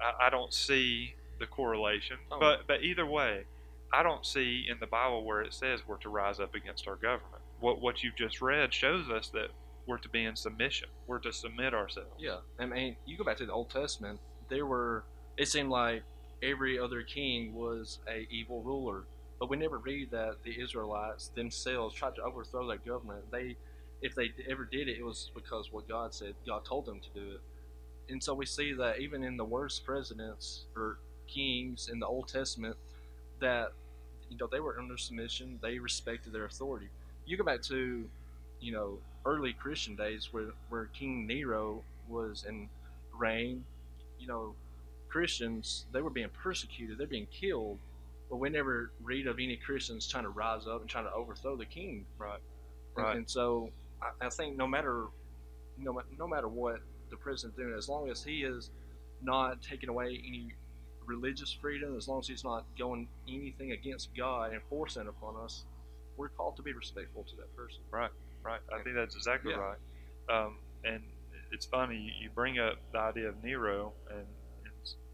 I, 0.00 0.26
I 0.26 0.30
don't 0.30 0.52
see 0.52 1.14
the 1.38 1.46
correlation, 1.46 2.16
Oh. 2.30 2.40
but 2.40 2.66
but 2.66 2.82
either 2.82 3.06
way, 3.06 3.44
I 3.92 4.02
don't 4.02 4.24
see 4.24 4.66
in 4.68 4.78
the 4.80 4.86
Bible 4.86 5.22
where 5.24 5.42
it 5.42 5.52
says 5.52 5.80
we're 5.86 5.98
to 5.98 6.08
rise 6.08 6.40
up 6.40 6.54
against 6.54 6.88
our 6.88 6.96
government. 6.96 7.41
What 7.62 7.80
what 7.80 8.02
you've 8.02 8.16
just 8.16 8.42
read 8.42 8.74
shows 8.74 9.08
us 9.08 9.28
that 9.30 9.50
we're 9.86 9.98
to 9.98 10.08
be 10.08 10.24
in 10.24 10.34
submission. 10.34 10.88
We're 11.06 11.20
to 11.20 11.32
submit 11.32 11.74
ourselves. 11.74 12.10
Yeah, 12.18 12.38
I 12.58 12.66
mean, 12.66 12.96
you 13.06 13.16
go 13.16 13.24
back 13.24 13.36
to 13.38 13.46
the 13.46 13.52
Old 13.52 13.70
Testament. 13.70 14.18
There 14.50 14.66
were. 14.66 15.04
It 15.36 15.46
seemed 15.46 15.70
like 15.70 16.02
every 16.42 16.78
other 16.78 17.02
king 17.02 17.54
was 17.54 18.00
a 18.08 18.26
evil 18.30 18.62
ruler, 18.62 19.04
but 19.38 19.48
we 19.48 19.56
never 19.56 19.78
read 19.78 20.10
that 20.10 20.42
the 20.42 20.60
Israelites 20.60 21.28
themselves 21.28 21.94
tried 21.94 22.16
to 22.16 22.22
overthrow 22.22 22.66
their 22.66 22.78
government. 22.78 23.30
They 23.30 23.56
if 24.02 24.16
they 24.16 24.32
ever 24.50 24.64
did 24.64 24.88
it, 24.88 24.98
it 24.98 25.04
was 25.04 25.30
because 25.32 25.72
what 25.72 25.88
God 25.88 26.12
said. 26.12 26.34
God 26.44 26.64
told 26.64 26.86
them 26.86 27.00
to 27.00 27.20
do 27.20 27.30
it. 27.34 27.40
And 28.08 28.22
so 28.22 28.34
we 28.34 28.44
see 28.44 28.72
that 28.72 28.98
even 28.98 29.22
in 29.22 29.36
the 29.36 29.44
worst 29.44 29.84
presidents 29.84 30.64
or 30.74 30.98
kings 31.28 31.88
in 31.90 32.00
the 32.00 32.06
Old 32.06 32.26
Testament, 32.26 32.76
that 33.40 33.72
you 34.28 34.36
know 34.36 34.48
they 34.50 34.60
were 34.60 34.78
under 34.78 34.96
submission. 34.96 35.60
They 35.62 35.78
respected 35.78 36.32
their 36.32 36.44
authority. 36.44 36.88
You 37.24 37.36
go 37.36 37.44
back 37.44 37.62
to 37.62 38.04
you 38.60 38.72
know 38.72 38.98
early 39.24 39.52
Christian 39.52 39.96
days 39.96 40.28
where 40.32 40.50
where 40.68 40.86
King 40.86 41.26
Nero 41.26 41.82
was 42.08 42.44
in 42.48 42.68
reign. 43.16 43.64
You 44.18 44.26
know, 44.26 44.54
Christians 45.08 45.86
they 45.92 46.02
were 46.02 46.10
being 46.10 46.30
persecuted. 46.42 46.98
They're 46.98 47.06
being 47.06 47.28
killed. 47.32 47.78
But 48.30 48.36
we 48.36 48.48
never 48.48 48.92
read 49.02 49.26
of 49.26 49.38
any 49.38 49.56
Christians 49.56 50.08
trying 50.08 50.24
to 50.24 50.30
rise 50.30 50.66
up 50.66 50.80
and 50.80 50.88
trying 50.88 51.04
to 51.04 51.12
overthrow 51.12 51.56
the 51.56 51.66
king. 51.66 52.06
Right. 52.18 52.40
Right. 52.94 53.16
and 53.16 53.28
so 53.28 53.70
I, 54.02 54.26
I 54.26 54.28
think 54.28 54.56
no 54.56 54.66
matter 54.66 55.06
no, 55.78 56.00
no 56.18 56.26
matter 56.26 56.48
what 56.48 56.80
the 57.10 57.16
president's 57.16 57.56
doing, 57.56 57.74
as 57.76 57.88
long 57.88 58.10
as 58.10 58.22
he 58.22 58.42
is 58.42 58.70
not 59.22 59.62
taking 59.62 59.88
away 59.88 60.20
any 60.26 60.48
religious 61.06 61.52
freedom, 61.52 61.96
as 61.96 62.08
long 62.08 62.20
as 62.20 62.28
he's 62.28 62.44
not 62.44 62.64
going 62.78 63.08
anything 63.28 63.72
against 63.72 64.14
God 64.16 64.52
and 64.52 64.62
forcing 64.68 65.02
it 65.02 65.08
upon 65.08 65.36
us, 65.42 65.64
we're 66.16 66.28
called 66.28 66.56
to 66.56 66.62
be 66.62 66.72
respectful 66.72 67.24
to 67.24 67.36
that 67.36 67.54
person. 67.56 67.80
Right. 67.90 68.10
Right. 68.42 68.60
I 68.72 68.82
think 68.82 68.96
that's 68.96 69.14
exactly 69.16 69.52
Yeah. 69.52 69.58
right. 69.58 69.78
Um, 70.28 70.58
and 70.84 71.02
it's 71.50 71.66
funny 71.66 72.14
you, 72.20 72.30
bring 72.30 72.58
up 72.58 72.78
the 72.92 72.98
idea 72.98 73.28
of 73.28 73.42
Nero 73.42 73.92
and 74.10 74.26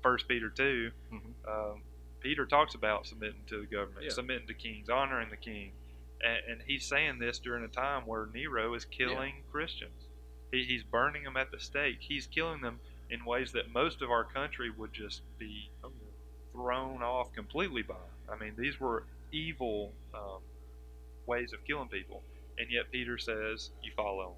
First 0.03 0.29
Peter 0.29 0.49
2 0.49 0.91
Mhm. 1.13 1.35
um, 1.49 1.83
Peter 2.21 2.47
talks 2.47 2.75
about 2.75 3.07
submitting 3.07 3.45
to 3.47 3.61
the 3.61 3.67
government, 3.67 4.05
Yeah. 4.05 4.11
submitting 4.11 4.47
to 4.47 4.55
kings, 4.55 4.89
honoring 4.89 5.29
the 5.31 5.37
king, 5.37 5.73
and, 6.21 6.45
and 6.47 6.63
he's 6.63 6.85
saying 6.87 7.19
this 7.19 7.39
during 7.39 7.65
a 7.65 7.69
time 7.69 8.07
where 8.07 8.27
Nero 8.27 8.75
is 8.75 8.85
killing 8.85 9.45
Christians. 9.51 10.07
He, 10.53 10.65
he's 10.65 10.83
burning 10.85 11.25
them 11.25 11.37
at 11.37 11.51
the 11.51 11.61
stake. 11.61 11.99
He's 12.01 12.27
killing 12.27 12.61
them 12.61 12.81
in 13.11 13.25
ways 13.25 13.53
that 13.53 13.71
most 13.73 14.01
of 14.03 14.11
our 14.11 14.25
country 14.25 14.71
would 14.71 14.93
just 14.93 15.23
be 15.39 15.71
thrown 16.53 17.03
off 17.03 17.33
completely 17.33 17.83
by. 17.83 17.97
I 18.29 18.37
mean, 18.37 18.55
these 18.57 18.81
were 18.81 19.05
evil 19.33 19.93
um, 20.15 20.41
ways 21.29 21.53
of 21.53 21.65
killing 21.65 21.89
people, 21.89 22.23
and 22.59 22.69
yet 22.71 22.91
Peter 22.91 23.19
says 23.19 23.71
you 23.83 23.93
follow 23.95 24.23
them, 24.25 24.33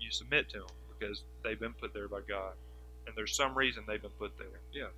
you, 0.00 0.10
submit 0.10 0.48
to 0.50 0.58
them 0.58 0.68
because 0.98 1.22
they've 1.44 1.60
been 1.60 1.74
put 1.74 1.94
there 1.94 2.08
by 2.08 2.20
God, 2.28 2.54
and 3.06 3.14
there's 3.16 3.36
some 3.36 3.56
reason 3.56 3.84
they've 3.86 4.02
been 4.02 4.10
put 4.18 4.36
there. 4.38 4.60
Yeah. 4.72 4.88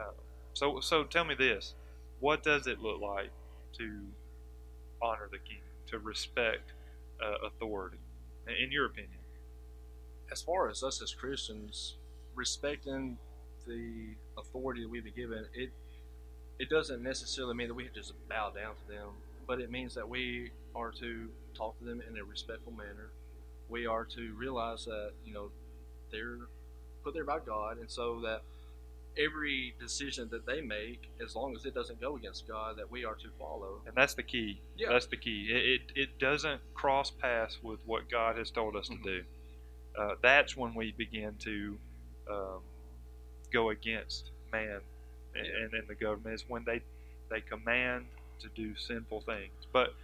Uh, 0.00 0.12
so, 0.54 0.80
so 0.80 1.04
tell 1.04 1.24
me 1.24 1.34
this: 1.34 1.74
what 2.20 2.42
does 2.42 2.66
it 2.66 2.80
look 2.80 3.00
like 3.00 3.30
to 3.78 4.00
honor 5.02 5.28
the 5.30 5.38
king, 5.38 5.60
to 5.88 5.98
respect 5.98 6.72
uh, 7.22 7.46
authority, 7.46 7.98
in- 8.48 8.64
in 8.64 8.72
your 8.72 8.86
opinion? 8.86 9.10
As 10.32 10.42
far 10.42 10.68
as 10.68 10.82
us 10.82 11.02
as 11.02 11.12
Christians, 11.12 11.94
respecting 12.34 13.18
the 13.66 14.14
authority 14.38 14.82
that 14.82 14.88
we've 14.90 15.04
been 15.04 15.14
given, 15.14 15.46
it 15.54 15.70
it 16.58 16.70
doesn't 16.70 17.02
necessarily 17.02 17.54
mean 17.54 17.68
that 17.68 17.74
we 17.74 17.84
have 17.84 17.92
to 17.92 18.00
just 18.00 18.14
bow 18.28 18.50
down 18.50 18.74
to 18.76 18.88
them, 18.88 19.10
but 19.46 19.60
it 19.60 19.70
means 19.70 19.94
that 19.94 20.08
we 20.08 20.50
are 20.74 20.90
to 20.92 21.28
talk 21.54 21.78
to 21.78 21.84
them 21.84 22.02
in 22.08 22.18
a 22.18 22.24
respectful 22.24 22.72
manner. 22.72 23.10
We 23.68 23.86
are 23.86 24.04
to 24.04 24.34
realize 24.34 24.84
that 24.84 25.12
you 25.24 25.32
know 25.34 25.50
they're 26.10 26.38
put 27.02 27.14
there 27.14 27.24
by 27.24 27.38
God, 27.40 27.78
and 27.78 27.90
so 27.90 28.20
that 28.20 28.42
every 29.18 29.74
decision 29.80 30.28
that 30.30 30.44
they 30.44 30.60
make, 30.60 31.08
as 31.24 31.34
long 31.34 31.56
as 31.56 31.64
it 31.64 31.74
doesn't 31.74 31.98
go 32.00 32.16
against 32.16 32.46
God, 32.46 32.76
that 32.76 32.90
we 32.90 33.04
are 33.04 33.14
to 33.14 33.28
follow. 33.38 33.80
And 33.86 33.94
that's 33.94 34.12
the 34.14 34.22
key. 34.22 34.60
Yeah. 34.76 34.88
That's 34.90 35.06
the 35.06 35.16
key. 35.16 35.48
It, 35.50 35.80
it, 35.96 36.00
it 36.02 36.18
doesn't 36.18 36.60
cross 36.74 37.10
paths 37.10 37.56
with 37.62 37.80
what 37.86 38.10
God 38.10 38.36
has 38.36 38.50
told 38.50 38.76
us 38.76 38.90
Mhm. 38.90 39.02
to 39.02 39.20
do. 39.20 39.24
Uh, 39.98 40.14
that's 40.20 40.54
when 40.54 40.74
we 40.74 40.92
begin 40.92 41.34
to 41.38 41.78
um, 42.30 42.60
go 43.50 43.70
against 43.70 44.30
man 44.52 44.80
and, 45.34 45.46
and, 45.46 45.72
and 45.72 45.88
the 45.88 45.94
government. 45.94 46.34
Is 46.34 46.44
when 46.46 46.64
they 46.64 46.82
they 47.30 47.40
command 47.40 48.04
to 48.40 48.48
do 48.54 48.76
sinful 48.76 49.22
things. 49.22 49.66
But 49.72 49.94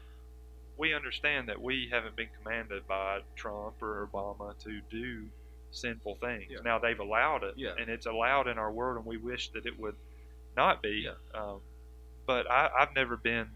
we 0.79 0.95
understand 0.95 1.49
that 1.49 1.61
we 1.61 1.89
haven't 1.91 2.17
been 2.17 2.29
commanded 2.43 2.87
by 2.89 3.21
Trump 3.37 3.83
or 3.83 4.09
Obama 4.13 4.57
to 4.65 4.81
do 4.91 5.25
sinful 5.71 6.17
things. 6.17 6.47
Yeah. 6.51 6.59
Now 6.65 6.79
they've 6.79 6.99
allowed 6.99 7.45
it, 7.45 7.55
Yeah. 7.57 7.75
and 7.79 7.89
it's 7.89 8.07
allowed 8.07 8.47
in 8.49 8.59
our 8.59 8.71
world, 8.73 8.97
and 8.99 9.07
we 9.07 9.17
wish 9.17 9.49
that 9.51 9.67
it 9.67 9.79
would 9.79 9.97
not 10.57 10.83
be. 10.83 11.07
Yeah. 11.07 11.41
Um, 11.41 11.61
but 12.27 12.51
I, 12.51 12.71
I've 12.79 12.95
never 12.95 13.17
been, 13.17 13.49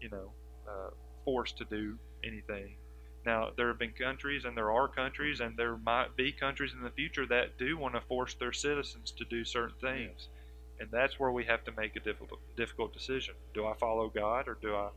you 0.00 0.08
know, 0.10 0.30
uh, 0.68 0.90
forced 1.24 1.58
to 1.58 1.64
do 1.64 1.98
anything. 2.24 2.76
Now 3.24 3.50
there 3.56 3.68
have 3.68 3.78
been 3.78 3.92
countries, 3.92 4.44
and 4.44 4.56
there 4.56 4.70
are 4.70 4.88
countries, 4.88 5.40
and 5.40 5.56
there 5.56 5.76
might 5.76 6.16
be 6.16 6.32
countries 6.32 6.72
in 6.72 6.82
the 6.82 6.90
future 6.90 7.26
that 7.26 7.56
do 7.58 7.76
want 7.76 7.94
to 7.94 8.00
force 8.02 8.34
their 8.34 8.52
citizens 8.52 9.12
to 9.12 9.24
do 9.24 9.44
certain 9.44 9.76
things, 9.80 10.28
and 10.80 10.90
that's 10.90 11.18
where 11.18 11.30
we 11.30 11.44
have 11.44 11.64
to 11.64 11.72
make 11.72 11.96
a 11.96 12.00
difficult, 12.00 12.40
difficult 12.56 12.92
decision. 12.92 13.34
Do 13.54 13.66
I 13.66 13.74
follow 13.74 14.08
God 14.08 14.48
or 14.48 14.56
do 14.60 14.74
I 14.74 14.88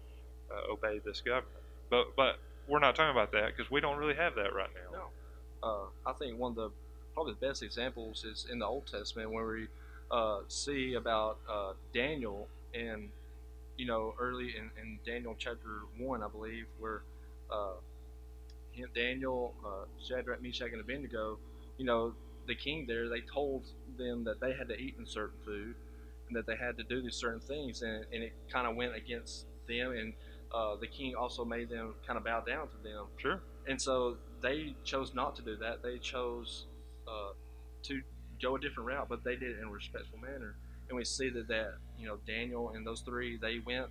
uh, 0.52 0.72
obey 0.72 1.00
this 1.04 1.22
government? 1.22 1.64
But 1.90 2.16
but 2.16 2.40
we're 2.68 2.80
not 2.80 2.96
talking 2.96 3.12
about 3.12 3.32
that 3.34 3.56
because 3.56 3.72
we 3.72 3.82
don't 3.82 3.98
really 3.98 4.16
have 4.16 4.36
that 4.36 4.54
right 4.54 4.70
now. 4.74 4.98
No. 4.98 5.70
Uh, 5.70 6.10
I 6.10 6.14
think 6.14 6.40
one 6.40 6.52
of 6.52 6.56
the 6.56 6.70
probably 7.14 7.34
the 7.40 7.48
best 7.48 7.64
examples 7.64 8.24
is 8.24 8.48
in 8.52 8.60
the 8.60 8.66
Old 8.66 8.88
Testament 8.88 9.32
where 9.32 9.48
we 9.48 9.68
uh, 10.12 10.40
see 10.48 10.96
about 10.96 11.38
uh, 11.50 11.74
Daniel 11.94 12.48
and 12.74 13.10
you 13.78 13.86
know 13.86 14.16
early 14.20 14.56
in, 14.58 14.70
in 14.82 15.00
Daniel 15.06 15.36
chapter 15.38 15.82
one, 15.98 16.24
I 16.24 16.28
believe, 16.28 16.66
where 16.80 17.02
uh, 17.52 17.74
him- 18.72 18.90
Daniel, 18.94 19.54
uh, 19.66 19.86
Shadrach, 20.04 20.42
Meshach, 20.42 20.72
and 20.72 20.82
Abednego, 20.82 21.38
you 21.78 21.86
know, 21.86 22.14
the 22.48 22.56
king 22.56 22.86
there, 22.88 23.10
they 23.10 23.22
told 23.22 23.66
them 23.98 24.24
that 24.26 24.40
they 24.40 24.54
had 24.54 24.68
to 24.70 24.76
eat 24.80 24.96
in 25.00 25.06
certain 25.06 25.38
food 25.46 25.76
and 26.28 26.36
that 26.36 26.46
they 26.46 26.56
had 26.56 26.78
to 26.78 26.84
do 26.84 27.02
these 27.02 27.16
certain 27.16 27.40
things, 27.40 27.82
and, 27.82 28.06
and 28.12 28.24
it 28.24 28.34
kind 28.52 28.68
of 28.68 28.76
went 28.76 28.96
against 28.96 29.46
them, 29.68 29.92
and 29.92 30.14
uh, 30.54 30.76
the 30.76 30.88
king 30.88 31.16
also 31.16 31.46
made 31.46 31.70
them 31.70 31.94
kind 32.06 32.18
of 32.18 32.24
bow 32.24 32.40
down 32.42 32.68
to 32.68 32.78
them 32.84 33.06
Sure. 33.18 33.40
and 33.68 33.82
so 33.82 34.18
they 34.42 34.76
chose 34.84 35.14
not 35.14 35.36
to 35.36 35.42
do 35.42 35.56
that. 35.58 35.82
They 35.84 35.98
chose 35.98 36.66
uh, 37.08 37.34
to 37.84 38.02
go 38.42 38.56
a 38.56 38.60
different 38.60 38.88
route, 38.88 39.08
but 39.10 39.24
they 39.24 39.36
did 39.36 39.52
it 39.52 39.58
in 39.60 39.66
a 39.66 39.72
respectful 39.72 40.20
manner. 40.20 40.56
And 40.88 40.96
we 40.96 41.04
see 41.04 41.30
that 41.30 41.48
that 41.48 41.74
you 41.98 42.06
know 42.08 42.18
Daniel 42.28 42.70
and 42.76 42.86
those 42.86 43.02
three 43.02 43.38
they 43.38 43.60
went 43.66 43.88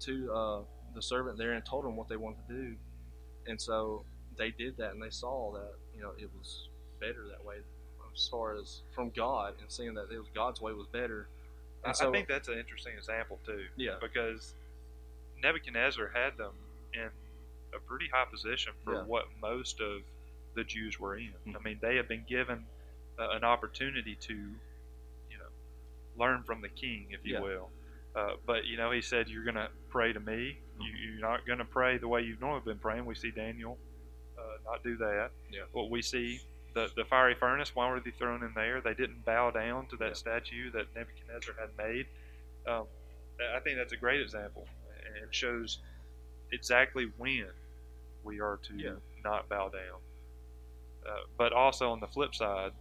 to 0.00 0.32
uh, 0.32 0.60
the 0.94 1.02
servant 1.02 1.38
there 1.38 1.52
and 1.54 1.64
told 1.64 1.84
him 1.84 1.96
what 1.96 2.08
they 2.08 2.16
wanted 2.16 2.46
to 2.48 2.54
do, 2.54 2.76
and 3.48 3.60
so 3.60 4.04
they 4.38 4.50
did 4.50 4.76
that, 4.76 4.92
and 4.92 5.02
they 5.02 5.10
saw 5.10 5.52
that 5.54 5.72
you 5.94 6.02
know 6.02 6.12
it 6.18 6.30
was 6.38 6.68
better 7.00 7.26
that 7.28 7.44
way 7.44 7.56
as 8.16 8.26
far 8.28 8.54
as 8.56 8.80
from 8.94 9.10
God 9.10 9.54
and 9.60 9.70
seeing 9.70 9.94
that 9.94 10.10
it 10.10 10.18
was 10.18 10.26
God's 10.34 10.60
way 10.60 10.72
was 10.72 10.86
better. 10.88 11.26
I, 11.84 11.92
so 11.92 12.08
I 12.08 12.12
think 12.12 12.26
that's 12.28 12.48
an 12.48 12.58
interesting 12.58 12.94
example 12.96 13.38
too. 13.46 13.66
Yeah. 13.76 13.96
Because 14.00 14.54
Nebuchadnezzar 15.42 16.10
had 16.14 16.36
them 16.36 16.52
in 16.94 17.08
a 17.74 17.78
pretty 17.86 18.08
high 18.12 18.24
position 18.24 18.72
for 18.84 18.94
Yeah. 18.94 19.02
what 19.02 19.26
most 19.40 19.80
of 19.80 20.02
the 20.54 20.64
Jews 20.64 20.98
were 20.98 21.16
in. 21.16 21.32
I 21.46 21.50
Mhm. 21.50 21.64
mean, 21.64 21.78
they 21.80 21.96
had 21.96 22.08
been 22.08 22.24
given 22.24 22.66
uh, 23.18 23.30
an 23.30 23.44
opportunity 23.44 24.14
to, 24.14 24.34
you 24.34 25.38
know, 25.38 25.48
learn 26.16 26.42
from 26.42 26.60
the 26.60 26.68
king, 26.68 27.06
if 27.12 27.24
you 27.24 27.32
Yeah. 27.34 27.40
will. 27.40 27.70
Uh, 28.14 28.36
but 28.44 28.66
you 28.66 28.76
know, 28.76 28.90
he 28.90 29.00
said, 29.00 29.26
"You're 29.28 29.44
going 29.44 29.54
to 29.56 29.70
pray 29.88 30.12
to 30.12 30.20
me. 30.20 30.58
You, 30.78 30.92
you're 30.92 31.20
not 31.20 31.46
going 31.46 31.58
to 31.60 31.64
pray 31.64 31.96
the 31.96 32.08
way 32.08 32.20
you've 32.22 32.40
normally 32.42 32.60
been 32.64 32.78
praying." 32.78 33.06
We 33.06 33.14
see 33.14 33.30
Daniel 33.30 33.78
uh, 34.38 34.58
not 34.66 34.82
do 34.82 34.96
that. 34.98 35.30
Yeah. 35.50 35.62
What 35.72 35.88
we 35.88 36.02
see 36.02 36.40
the 36.76 36.90
the 36.94 37.04
fiery 37.04 37.34
furnace. 37.34 37.74
Why 37.74 37.88
were 37.90 37.98
they 38.00 38.10
thrown 38.10 38.44
in 38.44 38.52
there? 38.54 38.80
They 38.80 38.94
didn't 38.94 39.24
bow 39.24 39.50
down 39.50 39.86
to 39.88 39.96
that 39.96 40.08
Yeah. 40.08 40.12
statue 40.12 40.70
that 40.72 40.94
Nebuchadnezzar 40.94 41.54
had 41.58 41.70
made. 41.76 42.06
Um, 42.66 42.86
I 43.54 43.60
think 43.60 43.78
that's 43.78 43.92
a 43.92 43.96
great 43.96 44.20
example, 44.20 44.68
and 45.04 45.16
it 45.16 45.34
shows 45.34 45.78
exactly 46.52 47.10
when 47.16 47.48
we 48.22 48.40
are 48.40 48.58
to 48.58 48.74
Yeah. 48.76 48.96
not 49.24 49.48
bow 49.48 49.68
down. 49.70 50.00
Uh, 51.06 51.24
but 51.38 51.52
also 51.52 51.90
on 51.90 52.00
the 52.00 52.06
flip 52.08 52.34
side, 52.34 52.72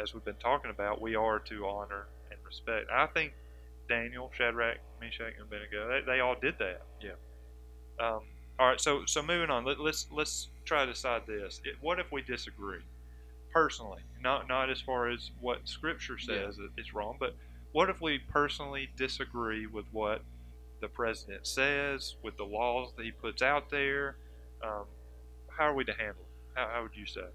as 0.00 0.12
we've 0.12 0.24
been 0.24 0.36
talking 0.36 0.70
about, 0.70 1.00
we 1.00 1.14
are 1.16 1.38
to 1.38 1.66
honor 1.66 2.06
and 2.30 2.38
respect. 2.44 2.90
I 2.90 3.06
think 3.06 3.32
Daniel, 3.88 4.30
Shadrach, 4.36 4.78
Meshach, 5.00 5.34
and 5.34 5.42
Abednego, 5.46 5.88
they, 5.88 6.00
they 6.06 6.20
all 6.20 6.34
did 6.34 6.58
that. 6.58 6.82
Yeah. 7.00 7.16
Um, 7.98 8.22
all 8.58 8.68
right. 8.68 8.80
So 8.80 9.04
so 9.06 9.22
moving 9.22 9.50
on. 9.50 9.64
Let, 9.64 9.80
let's 9.80 10.06
let's 10.10 10.48
try 10.70 10.86
to 10.86 10.92
decide 10.92 11.22
this. 11.26 11.60
It, 11.64 11.74
what 11.80 11.98
if 11.98 12.12
we 12.12 12.22
disagree? 12.22 12.78
Personally, 13.52 14.02
not 14.22 14.48
not 14.48 14.70
as 14.70 14.80
far 14.80 15.08
as 15.08 15.32
what 15.40 15.58
Scripture 15.64 16.16
says 16.16 16.56
it's 16.76 16.94
wrong, 16.94 17.16
but 17.18 17.34
what 17.72 17.90
if 17.90 18.00
we 18.00 18.18
personally 18.18 18.88
disagree 18.96 19.66
with 19.66 19.86
what 19.90 20.22
the 20.80 20.86
president 20.86 21.48
says, 21.48 22.14
with 22.22 22.36
the 22.36 22.44
laws 22.44 22.92
that 22.96 23.04
he 23.04 23.10
puts 23.10 23.42
out 23.42 23.68
there? 23.68 24.14
Um, 24.62 24.84
how 25.48 25.64
are 25.64 25.74
we 25.74 25.84
to 25.84 25.92
handle 25.92 26.22
it? 26.22 26.58
How, 26.58 26.70
how 26.72 26.82
would 26.82 26.94
you 26.94 27.06
say? 27.06 27.26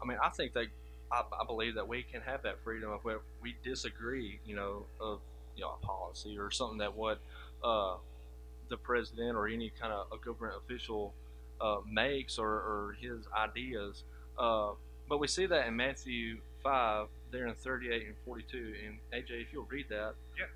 I 0.00 0.06
mean, 0.06 0.18
I 0.22 0.28
think 0.28 0.52
that 0.52 0.66
I, 1.10 1.22
I 1.40 1.44
believe 1.44 1.74
that 1.74 1.88
we 1.88 2.04
can 2.04 2.20
have 2.20 2.42
that 2.42 2.62
freedom 2.62 2.92
of 2.92 3.04
where 3.04 3.18
we 3.42 3.56
disagree, 3.64 4.38
you 4.46 4.54
know, 4.54 4.84
of 5.00 5.18
you 5.56 5.62
know 5.64 5.76
a 5.82 5.84
policy 5.84 6.38
or 6.38 6.52
something 6.52 6.78
that 6.78 6.94
what 6.94 7.18
uh, 7.64 7.96
the 8.68 8.76
president 8.76 9.36
or 9.36 9.48
any 9.48 9.72
kind 9.80 9.92
of 9.92 10.06
a 10.12 10.24
government 10.24 10.54
official 10.64 11.12
uh, 11.60 11.78
makes 11.90 12.38
or, 12.38 12.48
or 12.48 12.96
his 13.00 13.26
ideas. 13.36 14.02
Uh, 14.38 14.70
but 15.08 15.18
we 15.18 15.28
see 15.28 15.46
that 15.46 15.66
in 15.66 15.76
Matthew 15.76 16.38
5, 16.62 17.06
there 17.30 17.46
in 17.46 17.54
38 17.54 18.06
and 18.06 18.16
42. 18.24 18.74
And 18.86 18.98
AJ, 19.12 19.42
if 19.42 19.52
you'll 19.52 19.64
read 19.64 19.88
that. 19.88 20.14
Yeah. 20.38 20.46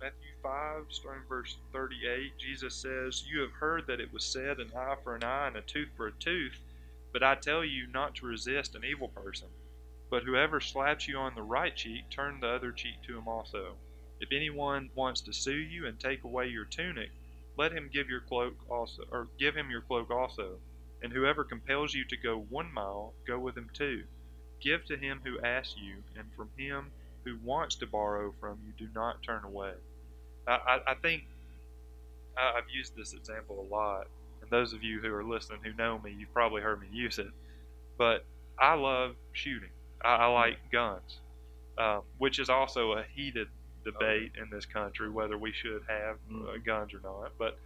Matthew 0.00 0.32
5, 0.42 0.84
starting 0.90 1.22
verse 1.28 1.56
38, 1.72 2.32
Jesus 2.38 2.74
says, 2.74 3.24
You 3.26 3.40
have 3.40 3.52
heard 3.52 3.86
that 3.86 4.00
it 4.00 4.12
was 4.12 4.24
said, 4.24 4.58
an 4.58 4.70
eye 4.76 4.96
for 5.02 5.14
an 5.14 5.24
eye 5.24 5.46
and 5.48 5.56
a 5.56 5.62
tooth 5.62 5.88
for 5.96 6.08
a 6.08 6.12
tooth. 6.12 6.58
But 7.12 7.22
I 7.22 7.36
tell 7.36 7.64
you 7.64 7.86
not 7.86 8.16
to 8.16 8.26
resist 8.26 8.74
an 8.74 8.84
evil 8.84 9.08
person. 9.08 9.48
But 10.10 10.24
whoever 10.24 10.60
slaps 10.60 11.08
you 11.08 11.16
on 11.16 11.34
the 11.34 11.42
right 11.42 11.74
cheek, 11.74 12.10
turn 12.10 12.40
the 12.40 12.48
other 12.48 12.72
cheek 12.72 13.02
to 13.06 13.16
him 13.16 13.26
also. 13.26 13.76
If 14.20 14.30
anyone 14.30 14.90
wants 14.94 15.20
to 15.22 15.32
sue 15.32 15.52
you 15.52 15.86
and 15.86 15.98
take 15.98 16.24
away 16.24 16.48
your 16.48 16.66
tunic, 16.66 17.10
let 17.56 17.72
him 17.72 17.90
give 17.92 18.08
your 18.08 18.20
cloak 18.20 18.54
also, 18.70 19.02
or 19.10 19.28
give 19.38 19.54
him 19.54 19.70
your 19.70 19.82
cloak 19.82 20.10
also. 20.10 20.58
And 21.02 21.12
whoever 21.12 21.44
compels 21.44 21.92
you 21.94 22.04
to 22.06 22.16
go 22.16 22.46
one 22.48 22.72
mile, 22.72 23.12
go 23.26 23.38
with 23.38 23.56
him 23.56 23.68
two. 23.74 24.04
Give 24.60 24.84
to 24.86 24.96
him 24.96 25.20
who 25.24 25.40
asks 25.40 25.76
you, 25.76 25.96
and 26.16 26.26
from 26.36 26.48
him 26.56 26.90
who 27.24 27.36
wants 27.44 27.76
to 27.76 27.86
borrow 27.86 28.32
from 28.40 28.58
you, 28.64 28.72
do 28.86 28.92
not 28.94 29.22
turn 29.22 29.44
away. 29.44 29.72
I, 30.46 30.52
I, 30.52 30.92
I 30.92 30.94
think 30.94 31.24
I, 32.36 32.58
I've 32.58 32.70
used 32.72 32.96
this 32.96 33.12
example 33.12 33.60
a 33.60 33.74
lot, 33.74 34.06
and 34.40 34.50
those 34.50 34.72
of 34.72 34.82
you 34.82 35.00
who 35.00 35.12
are 35.12 35.24
listening 35.24 35.60
who 35.62 35.74
know 35.74 35.98
me, 35.98 36.14
you've 36.18 36.32
probably 36.32 36.62
heard 36.62 36.80
me 36.80 36.88
use 36.92 37.18
it. 37.18 37.30
But 37.98 38.24
I 38.58 38.74
love 38.74 39.14
shooting. 39.32 39.70
I, 40.02 40.16
I 40.16 40.26
like 40.26 40.56
guns, 40.72 41.18
um, 41.78 42.02
which 42.18 42.38
is 42.38 42.48
also 42.48 42.92
a 42.92 43.04
heated 43.14 43.48
debate 43.84 44.32
in 44.40 44.48
this 44.50 44.66
country 44.66 45.10
whether 45.10 45.36
we 45.38 45.52
should 45.52 45.82
have 45.88 46.16
uh, 46.34 46.52
guns 46.64 46.92
or 46.94 47.00
not. 47.02 47.32
But 47.38 47.58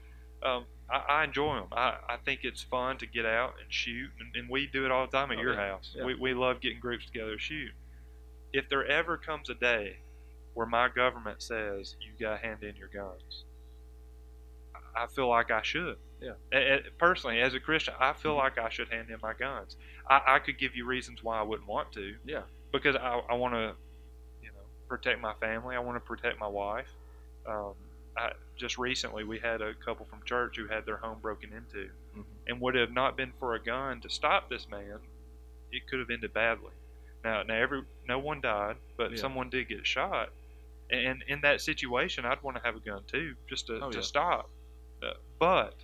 um, 0.43 0.65
I, 0.91 0.97
I 1.21 1.25
enjoy 1.25 1.55
them. 1.57 1.67
I, 1.73 1.97
I 2.09 2.17
think 2.25 2.41
it's 2.45 2.63
fun 2.63 2.99
to 2.99 3.07
get 3.07 3.27
out 3.27 3.55
and 3.63 3.73
shoot, 3.73 4.11
and, 4.21 4.35
and 4.37 4.49
we 4.51 4.67
do 4.67 4.85
it 4.85 4.91
all 4.91 5.07
the 5.07 5.17
time 5.17 5.31
at 5.33 5.39
Oh, 5.39 5.43
your 5.43 5.55
yeah. 5.55 5.69
house. 5.71 5.95
Yeah. 5.97 6.05
We, 6.05 6.15
we 6.15 6.35
love 6.35 6.61
getting 6.61 6.81
groups 6.81 7.07
together 7.07 7.35
to 7.35 7.39
shoot. 7.41 7.73
If 8.53 8.69
there 8.69 8.87
ever 8.87 9.17
comes 9.17 9.51
a 9.51 9.55
day 9.55 9.97
where 10.55 10.67
my 10.67 10.89
government 10.89 11.43
says 11.43 11.97
you 12.01 12.13
got 12.25 12.41
to 12.41 12.47
hand 12.47 12.63
in 12.63 12.77
your 12.77 12.89
guns, 12.89 13.45
I 14.97 15.07
feel 15.07 15.29
like 15.29 15.51
I 15.51 15.63
should. 15.63 15.97
Yeah. 16.21 16.33
A- 16.53 16.75
a- 16.79 16.83
personally, 16.99 17.41
as 17.41 17.55
a 17.55 17.61
Christian, 17.61 17.95
I 18.01 18.13
feel 18.13 18.35
Mhm. 18.35 18.39
like 18.39 18.59
I 18.59 18.69
should 18.69 18.89
hand 18.89 19.11
in 19.11 19.19
my 19.23 19.35
guns. 19.35 19.77
I, 20.09 20.23
I 20.27 20.39
could 20.41 20.59
give 20.59 20.75
you 20.75 20.85
reasons 20.87 21.23
why 21.23 21.39
I 21.39 21.43
wouldn't 21.43 21.69
want 21.69 21.93
to, 21.93 22.17
Yeah. 22.25 22.43
because 22.73 22.97
I, 22.97 23.21
I 23.29 23.35
want 23.35 23.55
to, 23.55 23.75
protect 24.89 25.21
my 25.21 25.35
family. 25.35 25.77
I 25.77 25.81
want 25.81 25.97
to 25.97 26.01
protect 26.01 26.39
my 26.41 26.47
wife. 26.49 26.91
Um, 27.47 27.75
I, 28.17 28.33
just 28.57 28.79
recently, 28.79 29.25
we 29.25 29.39
had 29.39 29.61
a 29.63 29.75
couple 29.75 30.07
from 30.07 30.23
church 30.25 30.57
who 30.57 30.67
had 30.67 30.85
their 30.87 30.97
home 30.97 31.19
broken 31.21 31.53
into, 31.53 31.91
Mhm. 32.17 32.25
and 32.47 32.61
would 32.61 32.75
it 32.77 32.81
have 32.81 32.93
not 32.93 33.17
been 33.17 33.33
for 33.33 33.55
a 33.55 33.61
gun 33.63 34.01
to 34.01 34.09
stop 34.11 34.49
this 34.49 34.69
man, 34.69 35.01
it 35.71 35.87
could 35.87 36.01
have 36.01 36.11
ended 36.11 36.33
badly. 36.33 36.73
Now, 37.23 37.43
now 37.43 37.55
every 37.55 37.85
no 38.07 38.19
one 38.19 38.41
died, 38.41 38.77
but 38.97 39.13
Yeah. 39.13 39.19
someone 39.19 39.51
did 39.51 39.69
get 39.69 39.87
shot, 39.87 40.33
and 40.91 41.23
in 41.29 41.41
that 41.43 41.61
situation, 41.61 42.25
I'd 42.25 42.43
want 42.43 42.57
to 42.57 42.63
have 42.63 42.77
a 42.77 42.81
gun 42.81 43.05
too, 43.05 43.37
just 43.47 43.67
to, 43.67 43.81
Oh, 43.85 43.91
to 43.91 43.99
yeah. 43.99 44.03
stop. 44.03 44.51
Uh, 45.03 45.15
but 45.39 45.77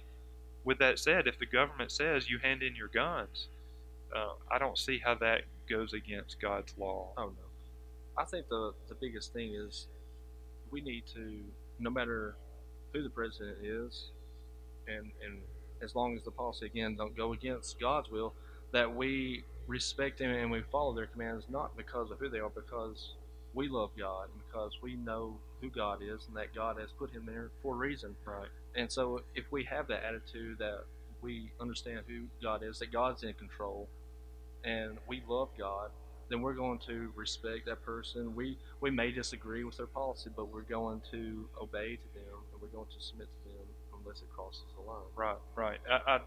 with 0.65 0.79
that 0.79 0.99
said, 0.99 1.27
if 1.29 1.39
the 1.39 1.47
government 1.47 1.93
says 1.93 2.29
you 2.31 2.39
hand 2.39 2.63
in 2.63 2.75
your 2.75 2.89
guns, 2.89 3.49
uh, 4.15 4.35
I 4.51 4.59
don't 4.59 4.79
see 4.79 4.99
how 4.99 5.15
that 5.17 5.43
goes 5.69 5.93
against 5.93 6.41
God's 6.41 6.77
law. 6.79 7.13
Oh 7.17 7.29
no, 7.31 7.44
I 8.17 8.25
think 8.25 8.49
the 8.49 8.73
the 8.89 8.95
biggest 8.95 9.33
thing 9.33 9.55
is 9.55 9.87
we 10.71 10.81
need 10.81 11.05
to, 11.15 11.41
no 11.79 11.91
matter 11.91 12.37
who 12.93 13.03
the 13.03 13.11
president 13.11 13.59
is, 13.63 14.11
and 14.87 15.11
and 15.25 15.41
as 15.83 15.95
long 15.95 16.17
as 16.17 16.23
the 16.23 16.31
policy 16.31 16.67
again 16.67 16.97
don't 16.97 17.17
go 17.17 17.33
against 17.33 17.79
God's 17.81 18.11
will, 18.11 18.35
that 18.73 18.95
we 18.95 19.45
respect 19.67 20.19
them 20.19 20.31
and 20.31 20.51
we 20.51 20.63
follow 20.71 20.95
their 20.95 21.07
commands 21.07 21.47
not 21.49 21.77
because 21.77 22.11
of 22.11 22.19
who 22.19 22.29
they 22.29 22.39
are, 22.39 22.51
because 22.51 23.15
we 23.55 23.69
love 23.69 23.91
God 23.99 24.29
and 24.33 24.43
because 24.47 24.73
we 24.83 24.97
know 24.97 25.37
who 25.61 25.71
God 25.71 26.01
is 26.03 26.27
and 26.27 26.37
that 26.37 26.55
God 26.55 26.79
has 26.79 26.91
put 26.99 27.11
him 27.13 27.25
there 27.27 27.51
for 27.63 27.75
a 27.75 27.79
reason. 27.79 28.15
Right. 28.25 28.49
And 28.77 28.91
so 28.91 29.23
if 29.35 29.45
we 29.51 29.65
have 29.65 29.87
that 29.89 30.05
attitude 30.05 30.59
that 30.59 30.85
we 31.23 31.51
understand 31.61 32.01
who 32.07 32.25
God 32.43 32.63
is, 32.63 32.79
that 32.81 32.93
God's 32.93 33.23
in 33.23 33.33
control, 33.35 33.89
and 34.65 34.99
we 35.09 35.23
love 35.29 35.49
God, 35.59 35.91
then 36.29 36.41
we're 36.41 36.55
going 36.55 36.79
to 36.87 37.13
respect 37.17 37.67
that 37.67 37.85
person. 37.85 38.35
We 38.35 38.57
we 38.81 38.91
may 38.91 39.11
disagree 39.11 39.65
with 39.65 39.77
their 39.77 39.87
policy, 39.87 40.31
but 40.35 40.53
we're 40.53 40.63
going 40.63 41.03
to 41.11 41.45
obey 41.61 41.97
to 41.97 42.15
them 42.15 42.39
and 42.53 42.61
we're 42.63 42.69
going 42.69 42.89
to 42.97 43.05
submit 43.05 43.29
to 43.43 43.49
them 43.49 43.67
unless 44.03 44.21
it 44.23 44.29
crosses 44.35 44.63
the 44.77 44.83
line. 44.91 45.03
Right, 45.17 45.37
right. 45.57 45.79
I, 45.91 46.17
I 46.17 46.21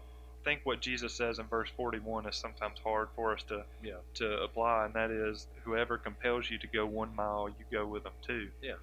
think 0.44 0.60
what 0.64 0.80
Jesus 0.80 1.12
says 1.14 1.38
in 1.38 1.46
verse 1.46 1.68
41 1.76 2.26
is 2.26 2.36
sometimes 2.36 2.78
hard 2.82 3.08
for 3.16 3.32
us 3.34 3.42
to 3.48 3.64
Yeah. 3.82 3.94
to 4.14 4.42
apply, 4.42 4.86
and 4.86 4.94
that 4.94 5.10
is, 5.10 5.46
whoever 5.64 5.98
compels 5.98 6.48
you 6.50 6.58
to 6.58 6.66
go 6.66 6.86
one 6.86 7.14
mile, 7.14 7.48
you 7.48 7.64
go 7.70 7.86
with 7.86 8.04
them 8.04 8.12
too. 8.26 8.48
Yeah. 8.62 8.74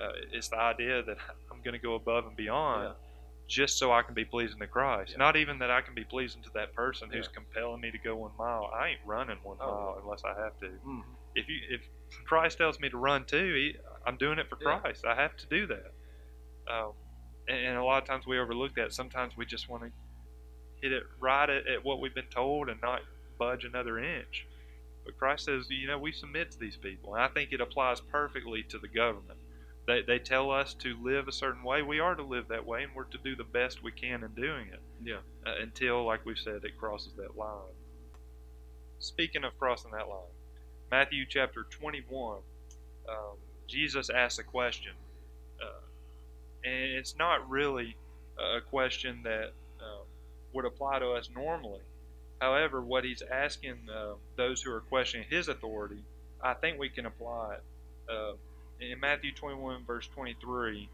Uh, 0.00 0.12
it's 0.32 0.48
the 0.48 0.58
idea 0.58 1.02
that 1.02 1.16
I'm 1.50 1.60
going 1.64 1.72
to 1.72 1.78
go 1.80 1.94
above 1.94 2.26
and 2.26 2.36
beyond 2.36 2.84
Yeah. 2.84 2.92
Just 3.48 3.78
so 3.78 3.90
I 3.90 4.02
can 4.02 4.14
be 4.14 4.24
pleasing 4.26 4.58
to 4.60 4.66
Christ. 4.66 5.12
Yeah. 5.12 5.18
Not 5.18 5.36
even 5.36 5.58
that 5.60 5.70
I 5.70 5.80
can 5.80 5.94
be 5.94 6.04
pleasing 6.04 6.42
to 6.42 6.50
that 6.54 6.74
person 6.74 7.08
who's 7.10 7.26
Yeah. 7.26 7.32
compelling 7.34 7.80
me 7.80 7.90
to 7.90 7.98
go 7.98 8.14
one 8.16 8.32
mile. 8.38 8.70
I 8.74 8.88
ain't 8.90 9.00
running 9.06 9.38
one 9.42 9.56
Oh. 9.60 9.66
mile 9.66 9.98
unless 10.02 10.22
I 10.24 10.38
have 10.40 10.58
to. 10.60 10.66
Mm-hmm. 10.66 11.00
If 11.34 11.48
you 11.48 11.58
if 11.70 11.80
Christ 12.26 12.58
tells 12.58 12.78
me 12.78 12.88
to 12.90 12.96
run 12.98 13.24
too, 13.24 13.54
he, 13.54 13.76
I'm 14.06 14.16
doing 14.16 14.38
it 14.38 14.48
for 14.48 14.58
Yeah. 14.60 14.78
Christ. 14.80 15.04
I 15.06 15.14
have 15.14 15.36
to 15.38 15.46
do 15.46 15.66
that. 15.66 15.92
Um, 16.70 16.92
and, 17.48 17.58
and 17.58 17.78
a 17.78 17.84
lot 17.84 18.02
of 18.02 18.08
times 18.08 18.26
we 18.26 18.38
overlook 18.38 18.74
that. 18.76 18.92
Sometimes 18.92 19.36
we 19.36 19.46
just 19.46 19.68
want 19.68 19.82
to 19.84 19.90
hit 20.82 20.92
it 20.92 21.04
right 21.18 21.48
at, 21.48 21.66
at 21.66 21.84
what 21.84 22.00
we've 22.00 22.14
been 22.14 22.26
told 22.26 22.68
and 22.68 22.80
not 22.82 23.00
budge 23.38 23.64
another 23.64 23.98
inch. 23.98 24.46
But 25.06 25.16
Christ 25.18 25.46
says, 25.46 25.66
you 25.70 25.86
know, 25.86 25.98
we 25.98 26.12
submit 26.12 26.50
to 26.50 26.58
these 26.58 26.76
people. 26.76 27.14
And 27.14 27.24
I 27.24 27.28
think 27.28 27.52
it 27.52 27.62
applies 27.62 28.00
perfectly 28.00 28.62
to 28.64 28.78
the 28.78 28.88
government. 28.88 29.38
They, 29.88 30.02
they 30.02 30.18
tell 30.18 30.50
us 30.50 30.74
to 30.80 30.94
live 31.02 31.28
a 31.28 31.32
certain 31.32 31.62
way. 31.62 31.80
We 31.80 31.98
are 31.98 32.14
to 32.14 32.22
live 32.22 32.48
that 32.48 32.66
way, 32.66 32.82
and 32.82 32.94
we're 32.94 33.04
to 33.04 33.16
do 33.24 33.34
the 33.34 33.42
best 33.42 33.82
we 33.82 33.90
can 33.90 34.22
in 34.22 34.34
doing 34.34 34.66
it 34.70 34.80
Yeah. 35.02 35.16
uh, 35.46 35.54
until, 35.62 36.04
like 36.04 36.26
we 36.26 36.36
said, 36.36 36.62
it 36.64 36.76
crosses 36.76 37.14
that 37.16 37.38
line. 37.38 37.72
Speaking 38.98 39.44
of 39.44 39.58
crossing 39.58 39.92
that 39.92 40.06
line, 40.06 40.34
Matthew 40.90 41.24
chapter 41.26 41.62
21, 41.70 42.40
um, 43.08 43.14
Jesus 43.66 44.10
asks 44.10 44.38
a 44.38 44.42
question. 44.44 44.92
Uh, 45.62 45.80
and 46.64 46.92
it's 46.92 47.16
not 47.16 47.48
really 47.48 47.96
a 48.38 48.60
question 48.60 49.20
that 49.24 49.52
um, 49.80 50.04
would 50.52 50.66
apply 50.66 50.98
to 50.98 51.12
us 51.12 51.30
normally. 51.34 51.80
However, 52.42 52.82
what 52.82 53.04
he's 53.04 53.22
asking 53.22 53.88
uh, 53.90 54.14
those 54.36 54.60
who 54.60 54.70
are 54.70 54.80
questioning 54.82 55.26
his 55.30 55.48
authority, 55.48 56.02
I 56.42 56.52
think 56.52 56.78
we 56.78 56.90
can 56.90 57.06
apply 57.06 57.54
it. 57.54 57.62
Uh, 58.12 58.32
in 58.80 59.00
Matthew 59.00 59.32
21, 59.32 59.84
verse 59.84 60.08
23, 60.14 60.88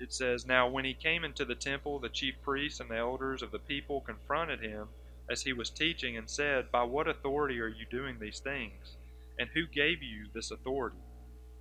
it 0.00 0.12
says, 0.12 0.46
Now 0.46 0.68
when 0.68 0.84
he 0.84 0.94
came 0.94 1.24
into 1.24 1.44
the 1.44 1.54
temple, 1.54 1.98
the 1.98 2.08
chief 2.08 2.34
priests 2.42 2.80
and 2.80 2.90
the 2.90 2.96
elders 2.96 3.42
of 3.42 3.50
the 3.50 3.58
people 3.58 4.00
confronted 4.00 4.60
him 4.60 4.88
as 5.30 5.42
he 5.42 5.52
was 5.52 5.70
teaching 5.70 6.16
and 6.16 6.28
said, 6.28 6.70
By 6.70 6.82
what 6.84 7.08
authority 7.08 7.60
are 7.60 7.68
you 7.68 7.86
doing 7.90 8.18
these 8.18 8.40
things? 8.40 8.96
And 9.38 9.48
who 9.54 9.66
gave 9.66 10.02
you 10.02 10.26
this 10.32 10.50
authority? 10.50 10.98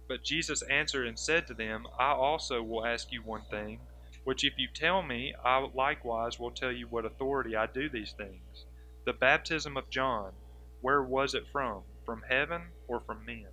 But 0.08 0.23
Jesus 0.23 0.62
answered 0.63 1.08
and 1.08 1.17
said 1.17 1.47
to 1.47 1.53
them, 1.53 1.88
I 1.97 2.12
also 2.12 2.62
will 2.62 2.86
ask 2.86 3.12
you 3.12 3.21
one 3.21 3.43
thing, 3.49 3.79
which 4.25 4.43
if 4.43 4.58
you 4.58 4.67
tell 4.67 5.01
me, 5.01 5.34
I 5.43 5.67
likewise 5.73 6.39
will 6.39 6.51
tell 6.51 6.71
you 6.71 6.88
what 6.88 7.06
authority 7.06 7.56
I 7.56 7.67
do 7.67 7.89
these 7.89 8.13
things. 8.13 8.65
The 9.06 9.13
baptism 9.13 9.75
of 9.77 9.89
John, 9.89 10.34
where 10.82 11.01
was 11.01 11.34
it 11.34 11.47
from? 11.51 11.84
From 12.06 12.21
heaven 12.29 12.63
or 12.88 12.99
from 12.99 13.25
men? 13.25 13.53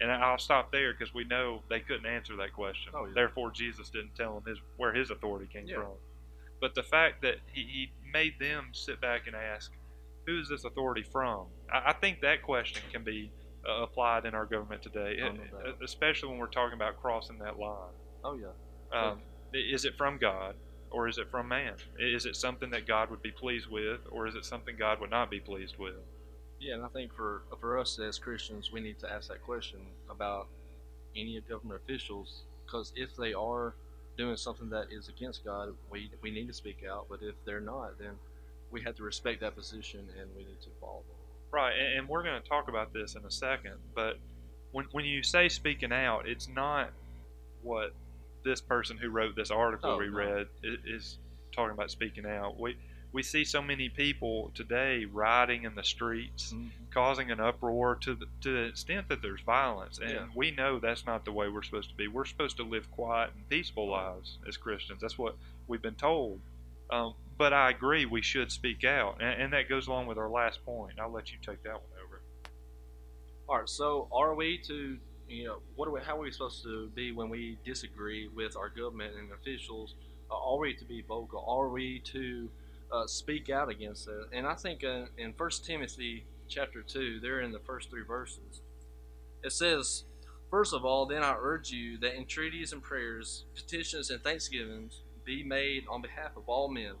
And 0.00 0.10
I'll 0.10 0.38
stop 0.38 0.72
there 0.72 0.92
because 0.92 1.14
we 1.14 1.24
know 1.24 1.62
they 1.70 1.80
couldn't 1.80 2.06
answer 2.06 2.34
that 2.36 2.52
question. 2.52 2.92
Oh, 2.94 3.06
yeah. 3.06 3.12
Therefore, 3.14 3.50
Jesus 3.52 3.90
didn't 3.90 4.14
tell 4.16 4.34
them 4.34 4.42
his, 4.46 4.58
where 4.76 4.92
his 4.92 5.10
authority 5.10 5.46
came 5.52 5.66
Yeah. 5.66 5.76
from. 5.76 5.92
But 6.60 6.74
the 6.74 6.82
fact 6.82 7.22
that 7.22 7.36
he, 7.52 7.62
he 7.62 7.92
made 8.12 8.34
them 8.40 8.70
sit 8.72 9.00
back 9.00 9.26
and 9.26 9.36
ask, 9.36 9.70
who 10.26 10.40
is 10.40 10.48
this 10.48 10.64
authority 10.64 11.02
from? 11.02 11.46
I, 11.72 11.90
I 11.90 11.92
think 11.92 12.20
that 12.22 12.42
question 12.42 12.82
can 12.92 13.04
be 13.04 13.30
uh, 13.68 13.82
applied 13.82 14.24
in 14.26 14.34
our 14.34 14.46
government 14.46 14.82
today, 14.82 15.18
Oh, 15.22 15.28
no 15.28 15.42
e- 15.42 15.64
doubt. 15.64 15.76
especially 15.84 16.30
when 16.30 16.38
we're 16.38 16.46
talking 16.48 16.74
about 16.74 17.00
crossing 17.00 17.38
that 17.38 17.58
line. 17.58 17.92
Oh 18.24 18.34
yeah. 18.34 18.98
Um, 18.98 19.20
is 19.52 19.84
it 19.84 19.94
from 19.96 20.18
God 20.18 20.54
or 20.90 21.08
is 21.08 21.18
it 21.18 21.30
from 21.30 21.48
man? 21.48 21.74
Is 21.98 22.26
it 22.26 22.36
something 22.36 22.70
that 22.70 22.86
God 22.86 23.10
would 23.10 23.22
be 23.22 23.30
pleased 23.30 23.66
with 23.70 24.00
or 24.10 24.26
is 24.26 24.34
it 24.34 24.44
something 24.44 24.76
God 24.78 25.00
would 25.00 25.10
not 25.10 25.30
be 25.30 25.40
pleased 25.40 25.76
with? 25.78 25.94
Yeah, 26.60 26.74
and 26.74 26.84
I 26.84 26.88
think 26.88 27.12
for 27.14 27.42
for 27.60 27.78
us 27.78 27.98
as 27.98 28.18
Christians, 28.18 28.72
we 28.72 28.80
need 28.80 28.98
to 29.00 29.10
ask 29.10 29.28
that 29.28 29.42
question 29.42 29.80
about 30.08 30.48
any 31.16 31.40
government 31.48 31.80
officials, 31.82 32.42
because 32.64 32.92
if 32.96 33.14
they 33.16 33.32
are 33.34 33.74
doing 34.16 34.36
something 34.36 34.70
that 34.70 34.86
is 34.90 35.08
against 35.08 35.44
God, 35.44 35.74
we 35.90 36.10
we 36.22 36.30
need 36.30 36.46
to 36.48 36.54
speak 36.54 36.78
out. 36.90 37.06
But 37.08 37.20
if 37.22 37.34
they're 37.44 37.60
not, 37.60 37.98
then 37.98 38.12
we 38.70 38.82
have 38.82 38.96
to 38.96 39.02
respect 39.02 39.40
that 39.40 39.54
position 39.54 40.00
and 40.20 40.28
we 40.36 40.44
need 40.44 40.60
to 40.62 40.70
follow 40.80 41.02
them. 41.08 41.16
Right, 41.52 41.74
and, 41.78 41.98
and 42.00 42.08
we're 42.08 42.22
going 42.24 42.40
to 42.42 42.48
talk 42.48 42.68
about 42.68 42.92
this 42.92 43.14
in 43.14 43.24
a 43.24 43.30
second, 43.30 43.74
but 43.94 44.18
when, 44.72 44.86
when 44.90 45.04
you 45.04 45.22
say 45.22 45.48
speaking 45.48 45.92
out, 45.92 46.26
it's 46.28 46.48
not 46.48 46.90
what 47.62 47.92
this 48.44 48.60
person 48.60 48.96
who 48.96 49.08
wrote 49.10 49.36
this 49.36 49.52
article 49.52 49.92
Oh, 49.92 49.98
we 49.98 50.08
no. 50.08 50.16
read 50.16 50.46
i- 50.64 50.76
is 50.84 51.18
talking 51.54 51.72
about 51.72 51.92
speaking 51.92 52.26
out. 52.26 52.58
We 52.58 52.76
we 53.14 53.22
see 53.22 53.44
so 53.44 53.62
many 53.62 53.88
people 53.88 54.50
today 54.54 55.04
rioting 55.04 55.62
in 55.62 55.76
the 55.76 55.84
streets, 55.84 56.52
causing 56.90 57.30
an 57.30 57.38
uproar 57.38 57.94
to 57.94 58.16
the, 58.16 58.26
to 58.40 58.52
the 58.52 58.62
extent 58.64 59.08
that 59.08 59.22
there's 59.22 59.40
violence. 59.40 60.00
And 60.00 60.10
Yeah. 60.10 60.26
we 60.34 60.50
know 60.50 60.80
that's 60.80 61.06
not 61.06 61.24
the 61.24 61.30
way 61.30 61.48
we're 61.48 61.62
supposed 61.62 61.90
to 61.90 61.94
be. 61.94 62.08
We're 62.08 62.24
supposed 62.24 62.56
to 62.56 62.64
live 62.64 62.90
quiet 62.90 63.30
and 63.36 63.48
peaceful 63.48 63.88
lives 63.88 64.38
as 64.48 64.56
Christians. 64.56 65.00
That's 65.00 65.16
what 65.16 65.36
we've 65.68 65.80
been 65.80 65.94
told. 65.94 66.40
Um, 66.90 67.14
but 67.38 67.52
I 67.52 67.70
agree, 67.70 68.04
we 68.04 68.20
should 68.20 68.50
speak 68.50 68.82
out, 68.84 69.18
and, 69.20 69.42
and 69.42 69.52
that 69.52 69.68
goes 69.68 69.86
along 69.86 70.06
with 70.06 70.18
our 70.18 70.28
last 70.28 70.64
point. 70.64 70.98
I'll 70.98 71.10
let 71.10 71.30
you 71.30 71.38
take 71.40 71.62
that 71.62 71.74
one 71.74 71.90
over. 72.04 72.20
All 73.48 73.58
right. 73.60 73.68
So, 73.68 74.08
are 74.12 74.34
we 74.34 74.58
to, 74.66 74.98
you 75.28 75.44
know, 75.44 75.58
what 75.76 75.86
are 75.86 75.92
we? 75.92 76.00
How 76.00 76.16
are 76.16 76.20
we 76.20 76.32
supposed 76.32 76.64
to 76.64 76.88
be 76.94 77.12
when 77.12 77.28
we 77.30 77.58
disagree 77.64 78.28
with 78.28 78.56
our 78.56 78.68
government 78.68 79.14
and 79.16 79.30
officials? 79.32 79.94
Uh, 80.30 80.34
are 80.34 80.58
we 80.58 80.74
to 80.74 80.84
be 80.84 81.02
vocal? 81.02 81.44
Are 81.46 81.68
we 81.68 82.00
to 82.12 82.48
uh, 82.94 83.06
speak 83.06 83.50
out 83.50 83.68
against 83.68 84.08
it? 84.08 84.28
And 84.32 84.46
I 84.46 84.54
think 84.54 84.84
uh, 84.84 85.06
in 85.18 85.32
First 85.32 85.64
Timothy 85.64 86.26
chapter 86.48 86.82
two, 86.82 87.20
there 87.20 87.40
in 87.40 87.52
the 87.52 87.58
first 87.58 87.90
three 87.90 88.04
verses, 88.06 88.62
it 89.42 89.52
says, 89.52 90.04
First 90.50 90.72
of 90.72 90.84
all, 90.84 91.06
then 91.06 91.22
I 91.24 91.34
urge 91.38 91.70
you 91.70 91.98
that 91.98 92.14
entreaties 92.16 92.72
and 92.72 92.82
prayers, 92.82 93.44
petitions 93.54 94.10
and 94.10 94.22
thanksgivings 94.22 95.02
be 95.24 95.42
made 95.42 95.84
on 95.88 96.00
behalf 96.00 96.36
of 96.36 96.48
all 96.48 96.68
men, 96.68 96.92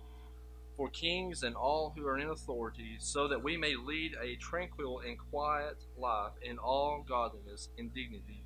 for 0.76 0.88
kings 0.88 1.44
and 1.44 1.54
all 1.54 1.92
who 1.96 2.04
are 2.06 2.18
in 2.18 2.30
authority, 2.30 2.96
so 2.98 3.28
that 3.28 3.42
we 3.42 3.56
may 3.56 3.76
lead 3.76 4.16
a 4.20 4.34
tranquil 4.36 5.02
and 5.06 5.18
quiet 5.30 5.76
life 5.96 6.32
in 6.42 6.58
all 6.58 7.04
godliness 7.08 7.68
and 7.78 7.94
dignity. 7.94 8.44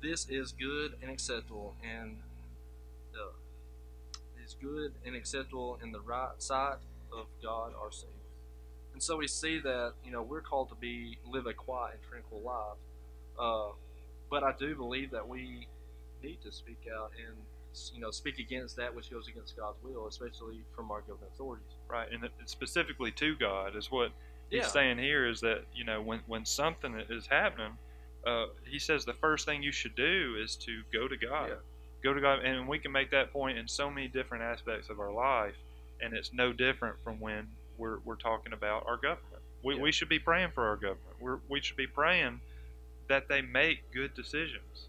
This 0.00 0.28
is 0.28 0.52
good 0.52 0.92
and 1.02 1.10
acceptable, 1.10 1.74
and 1.82 2.18
is 4.44 4.56
good 4.60 4.92
and 5.06 5.14
acceptable 5.14 5.78
in 5.82 5.92
the 5.92 6.00
right 6.00 6.30
sight 6.38 6.76
of 7.12 7.26
God 7.42 7.72
our 7.80 7.90
Savior. 7.90 8.10
And 8.92 9.02
so 9.02 9.16
we 9.16 9.26
see 9.26 9.58
that 9.60 9.92
you 10.04 10.10
know 10.12 10.22
we're 10.22 10.40
called 10.40 10.68
to 10.70 10.74
be 10.76 11.18
live 11.30 11.46
a 11.46 11.52
quiet 11.52 11.94
and 11.94 12.02
tranquil 12.08 12.40
life. 12.40 12.78
Uh, 13.38 13.72
but 14.30 14.42
I 14.42 14.52
do 14.58 14.74
believe 14.74 15.10
that 15.10 15.26
we 15.28 15.66
need 16.22 16.40
to 16.42 16.52
speak 16.52 16.86
out 16.96 17.10
and 17.26 17.36
you 17.92 18.00
know 18.00 18.10
speak 18.10 18.38
against 18.38 18.76
that 18.76 18.94
which 18.94 19.10
goes 19.10 19.26
against 19.28 19.56
God's 19.56 19.78
will, 19.82 20.06
especially 20.06 20.60
from 20.76 20.90
our 20.90 21.00
government 21.00 21.32
authorities. 21.34 21.66
Right, 21.88 22.08
and 22.12 22.28
specifically 22.46 23.10
to 23.12 23.34
God 23.36 23.74
is 23.76 23.90
what 23.90 24.10
he's 24.50 24.60
Yeah. 24.60 24.66
saying 24.68 24.98
here 24.98 25.26
is 25.26 25.40
that 25.40 25.64
you 25.74 25.84
know 25.84 26.00
when 26.00 26.20
when 26.26 26.44
something 26.44 26.94
is 27.08 27.26
happening, 27.26 27.76
uh, 28.24 28.46
he 28.64 28.78
says 28.78 29.04
the 29.04 29.12
first 29.14 29.44
thing 29.44 29.62
you 29.62 29.72
should 29.72 29.96
do 29.96 30.36
is 30.40 30.54
to 30.56 30.82
go 30.92 31.08
to 31.08 31.16
God, 31.16 31.48
Yeah. 31.48 31.54
Go 32.04 32.14
to 32.14 32.20
God, 32.20 32.44
and 32.44 32.68
we 32.68 32.78
can 32.78 32.92
make 32.92 33.10
that 33.10 33.32
point 33.32 33.58
in 33.58 33.66
so 33.66 33.90
many 33.90 34.06
different 34.06 34.44
aspects 34.44 34.90
of 34.90 35.00
our 35.00 35.10
life, 35.12 35.54
and 36.00 36.14
it's 36.14 36.32
no 36.32 36.52
different 36.52 36.96
from 37.02 37.18
when 37.18 37.48
we're 37.78 37.98
we're 38.04 38.14
talking 38.16 38.52
about 38.52 38.86
our 38.86 38.96
government. 38.96 39.42
We 39.64 39.76
Yeah. 39.76 39.82
we 39.82 39.90
should 39.92 40.08
be 40.10 40.18
praying 40.18 40.50
for 40.52 40.66
our 40.68 40.76
government. 40.76 41.16
We're 41.18 41.38
we 41.48 41.60
should 41.60 41.76
be 41.76 41.86
praying 41.88 42.40
that 43.08 43.28
they 43.28 43.42
make 43.42 43.90
good 43.92 44.14
decisions. 44.14 44.88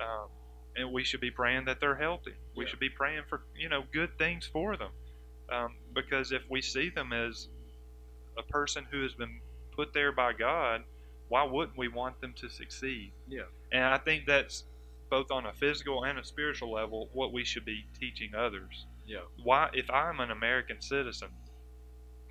Um, 0.00 0.28
and 0.76 0.92
we 0.92 1.02
should 1.02 1.20
be 1.20 1.30
praying 1.30 1.64
that 1.64 1.80
they're 1.80 1.96
healthy. 1.96 2.34
We 2.54 2.64
Yeah. 2.64 2.70
should 2.70 2.78
be 2.80 2.90
praying 2.90 3.24
for 3.28 3.42
you 3.56 3.68
know 3.68 3.82
good 3.92 4.18
things 4.18 4.46
for 4.46 4.76
them, 4.76 4.92
um, 5.48 5.76
because 5.94 6.32
if 6.32 6.42
we 6.50 6.60
see 6.60 6.88
them 6.90 7.12
as 7.12 7.48
a 8.36 8.42
person 8.42 8.84
who 8.90 9.02
has 9.02 9.14
been 9.14 9.40
put 9.72 9.92
there 9.92 10.12
by 10.12 10.32
God, 10.32 10.84
why 11.28 11.42
wouldn't 11.44 11.76
we 11.78 11.88
want 11.88 12.20
them 12.20 12.32
to 12.34 12.48
succeed? 12.48 13.12
Yeah. 13.28 13.42
And 13.72 13.84
I 13.84 13.98
think 13.98 14.26
that's 14.26 14.64
both 15.10 15.30
on 15.30 15.46
a 15.46 15.52
physical 15.52 16.04
and 16.04 16.18
a 16.18 16.24
spiritual 16.24 16.72
level 16.72 17.08
what 17.12 17.32
we 17.32 17.44
should 17.44 17.64
be 17.64 17.86
teaching 17.98 18.34
others. 18.34 18.86
Yeah. 19.06 19.20
Why, 19.42 19.70
if 19.72 19.90
I'm 19.90 20.20
an 20.20 20.30
American 20.30 20.80
citizen, 20.80 21.28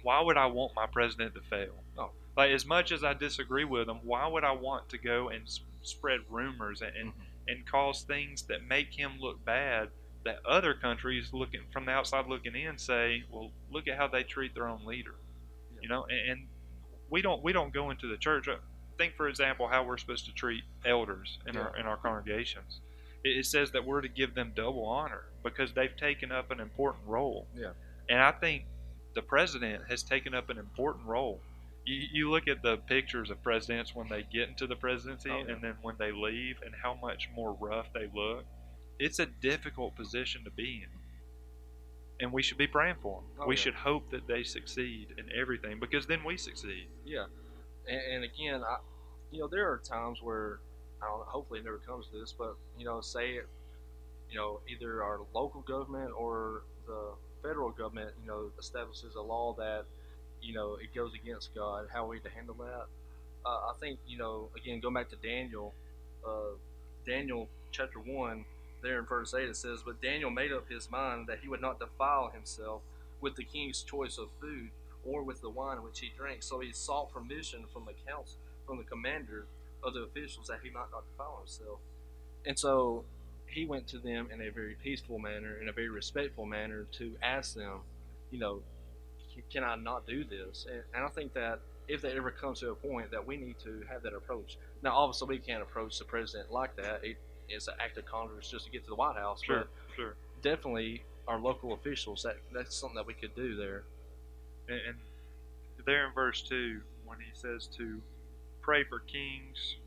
why 0.04 0.22
would 0.22 0.38
I 0.38 0.46
want 0.46 0.76
my 0.76 0.86
president 0.86 1.34
to 1.36 1.42
fail? 1.42 1.74
Oh. 1.98 2.12
Like 2.36 2.52
as 2.52 2.66
much 2.66 2.92
as 2.92 3.04
I 3.04 3.14
disagree 3.14 3.66
with 3.66 3.88
him, 3.90 3.98
why 4.04 4.28
would 4.28 4.44
I 4.44 4.52
want 4.52 4.90
to 4.90 4.98
go 4.98 5.30
and 5.30 5.44
s- 5.44 5.62
spread 5.82 6.20
rumors 6.30 6.82
and, 6.82 6.96
and 6.96 7.10
Mhm. 7.14 7.22
and 7.50 7.66
cause 7.66 8.04
things 8.04 8.44
that 8.44 8.64
make 8.68 8.94
him 8.94 9.18
look 9.20 9.44
bad 9.46 9.90
that 10.26 10.46
other 10.46 10.74
countries 10.74 11.32
looking 11.34 11.62
from 11.72 11.86
the 11.86 11.92
outside 11.94 12.28
looking 12.28 12.56
in 12.56 12.78
say, 12.78 13.24
well, 13.32 13.52
look 13.72 13.88
at 13.88 13.98
how 13.98 14.08
they 14.08 14.22
treat 14.24 14.54
their 14.54 14.68
own 14.68 14.86
leader. 14.86 15.16
Yeah. 15.74 15.80
You 15.84 15.90
know, 15.90 16.06
and, 16.06 16.30
and 16.32 16.48
we 17.10 17.22
don't 17.22 17.42
we 17.44 17.54
don't 17.54 17.74
go 17.74 17.90
into 17.90 18.08
the 18.08 18.18
church. 18.18 18.48
Think 18.98 19.16
for 19.16 19.28
example 19.28 19.68
how 19.68 19.84
we're 19.84 19.98
supposed 19.98 20.26
to 20.26 20.34
treat 20.34 20.64
elders 20.86 21.38
in 21.48 21.56
our 21.58 21.76
in 21.78 21.86
our 21.86 21.98
congregations. 21.98 22.82
It, 23.24 23.38
it 23.38 23.46
says 23.46 23.72
that 23.72 23.86
we're 23.86 24.02
to 24.02 24.08
give 24.08 24.34
them 24.36 24.54
double 24.56 24.86
honor 24.86 25.26
because 25.44 25.74
they've 25.74 25.96
taken 25.96 26.32
up 26.32 26.52
an 26.52 26.60
important 26.60 27.04
role. 27.06 27.48
Yeah. 27.56 27.72
And 28.10 28.20
I 28.20 28.32
think 28.32 28.64
the 29.16 29.22
president 29.22 29.84
has 29.90 30.04
taken 30.04 30.34
up 30.34 30.50
an 30.50 30.58
important 30.58 31.06
role. 31.06 31.40
You, 31.86 32.08
you 32.12 32.32
look 32.32 32.48
at 32.48 32.62
the 32.62 32.78
pictures 32.78 33.30
of 33.30 33.42
presidents 33.44 33.96
when 33.96 34.08
they 34.08 34.24
get 34.32 34.50
into 34.50 34.68
the 34.68 34.76
presidency 34.76 35.30
Oh, 35.32 35.44
yeah. 35.46 35.54
and 35.54 35.62
then 35.62 35.76
when 35.82 35.96
they 35.98 36.12
leave 36.12 36.58
and 36.66 36.74
how 36.84 36.96
much 36.96 37.30
more 37.36 37.56
rough 37.60 37.88
they 37.94 38.10
look. 38.14 38.46
It's 39.00 39.20
a 39.20 39.26
difficult 39.28 39.96
position 39.96 40.44
to 40.44 40.52
be 40.52 40.84
in. 40.84 40.90
And 42.20 42.32
we 42.34 42.42
should 42.42 42.58
be 42.58 42.66
praying 42.68 42.96
for 43.02 43.22
them. 43.22 43.30
Oh, 43.42 43.48
we 43.48 43.56
yeah. 43.56 43.62
should 43.62 43.74
hope 43.76 44.10
that 44.12 44.28
they 44.28 44.44
succeed 44.44 45.14
in 45.18 45.26
everything 45.40 45.80
because 45.80 46.08
then 46.08 46.24
we 46.24 46.36
succeed. 46.36 46.88
Yeah, 47.06 47.26
and, 47.88 48.02
and 48.14 48.24
again, 48.24 48.64
I, 48.64 48.78
you 49.32 49.40
know, 49.40 49.48
there 49.48 49.72
are 49.72 49.78
times 49.78 50.22
where 50.22 50.60
I 51.02 51.06
don't. 51.06 51.26
Hopefully, 51.28 51.60
it 51.60 51.66
never 51.66 51.78
comes 51.80 52.08
to 52.08 52.20
this, 52.20 52.34
but 52.38 52.56
you 52.78 52.86
know, 52.86 53.02
say, 53.02 53.32
it, 53.32 53.48
you 54.30 54.38
know, 54.38 54.60
either 54.68 55.04
our 55.04 55.20
local 55.34 55.62
government 55.62 56.12
or 56.18 56.64
the 56.86 57.12
federal 57.42 57.70
government, 57.72 58.12
you 58.22 58.28
know, 58.28 58.52
establishes 58.60 59.16
a 59.16 59.22
law 59.22 59.54
that, 59.58 59.86
you 60.42 60.54
know, 60.54 60.76
it 60.76 60.94
goes 60.96 61.12
against 61.14 61.54
God. 61.56 61.88
How 61.94 62.06
are 62.06 62.08
we 62.08 62.20
to 62.20 62.30
handle 62.30 62.56
that? 62.56 62.86
Uh, 63.46 63.50
I 63.50 63.74
think 63.80 64.00
you 64.08 64.18
know, 64.18 64.50
again, 64.58 64.80
going 64.80 64.94
back 64.94 65.10
to 65.10 65.16
Daniel, 65.16 65.74
uh, 66.28 66.56
Daniel 67.06 67.48
chapter 67.72 68.00
one, 68.00 68.46
there 68.82 69.00
in 69.00 69.06
verse 69.06 69.34
eight, 69.34 69.50
it 69.50 69.56
says, 69.56 69.82
"But 69.86 70.02
Daniel 70.02 70.30
made 70.30 70.52
up 70.52 70.70
his 70.70 70.90
mind 70.90 71.28
that 71.28 71.40
he 71.40 71.48
would 71.48 71.62
not 71.62 71.80
defile 71.80 72.30
himself 72.30 72.82
with 73.22 73.36
the 73.36 73.44
king's 73.44 73.84
choice 73.84 74.18
of 74.18 74.30
food." 74.42 74.72
Or 75.06 75.24
with 75.24 75.42
the 75.42 75.50
wine 75.50 75.82
which 75.84 76.00
he 76.00 76.12
drank. 76.18 76.44
So 76.44 76.60
he 76.60 76.72
sought 76.72 77.12
permission 77.12 77.66
from 77.72 77.86
the 77.86 77.94
council, 78.10 78.38
from 78.66 78.78
the 78.78 78.84
commander 78.84 79.46
of 79.84 79.94
the 79.94 80.02
officials, 80.02 80.48
that 80.48 80.60
he 80.64 80.70
might 80.70 80.92
not 80.92 81.04
defile 81.12 81.38
himself. 81.40 81.80
And 82.46 82.58
so 82.58 83.04
he 83.46 83.66
went 83.66 83.88
to 83.88 84.00
them 84.00 84.30
in 84.34 84.42
a 84.42 84.50
very 84.52 84.76
peaceful 84.84 85.20
manner, 85.20 85.58
in 85.62 85.70
a 85.70 85.72
very 85.72 85.90
respectful 85.90 86.46
manner, 86.46 86.86
to 86.94 87.16
ask 87.22 87.56
them, 87.56 87.80
you 88.32 88.40
know, 88.40 88.62
"Can- 89.52 89.64
I 89.64 89.76
not 89.76 90.06
do 90.06 90.24
this? 90.24 90.66
And, 90.70 90.84
and 90.94 91.04
I 91.06 91.10
think 91.10 91.34
that 91.34 91.60
if 91.88 92.02
that 92.02 92.16
ever 92.18 92.32
comes 92.32 92.60
to 92.60 92.72
a 92.72 92.76
point 92.76 93.12
that 93.12 93.26
we 93.26 93.38
need 93.38 93.58
to 93.60 93.82
have 93.90 94.02
that 94.04 94.14
approach. 94.14 94.58
Now, 94.84 94.98
obviously, 94.98 95.28
we 95.30 95.40
can't 95.40 95.62
approach 95.62 95.98
the 95.98 96.04
president 96.06 96.52
like 96.52 96.76
that. 96.76 97.02
It, 97.04 97.18
it's 97.48 97.70
an 97.70 97.76
act 97.80 97.98
of 97.98 98.06
Congress 98.06 98.50
just 98.52 98.66
to 98.66 98.72
get 98.72 98.84
to 98.84 98.90
the 98.90 98.96
White 98.96 99.16
House. 99.16 99.42
Sure, 99.42 99.68
sure. 99.96 100.16
Definitely, 100.42 101.04
our 101.30 101.40
local 101.40 101.72
officials, 101.74 102.24
that 102.24 102.38
that's 102.54 102.76
something 102.76 102.96
that 102.96 103.06
we 103.06 103.14
could 103.14 103.34
do 103.36 103.56
there. 103.56 103.84
And, 104.68 104.96
there 105.86 106.06
in 106.08 106.14
verse 106.14 106.42
2, 106.42 106.82
when 107.06 107.18
he 107.20 107.32
says 107.34 107.68
to 107.78 108.02
pray 108.62 108.84
for 108.84 109.00
kings 109.00 109.78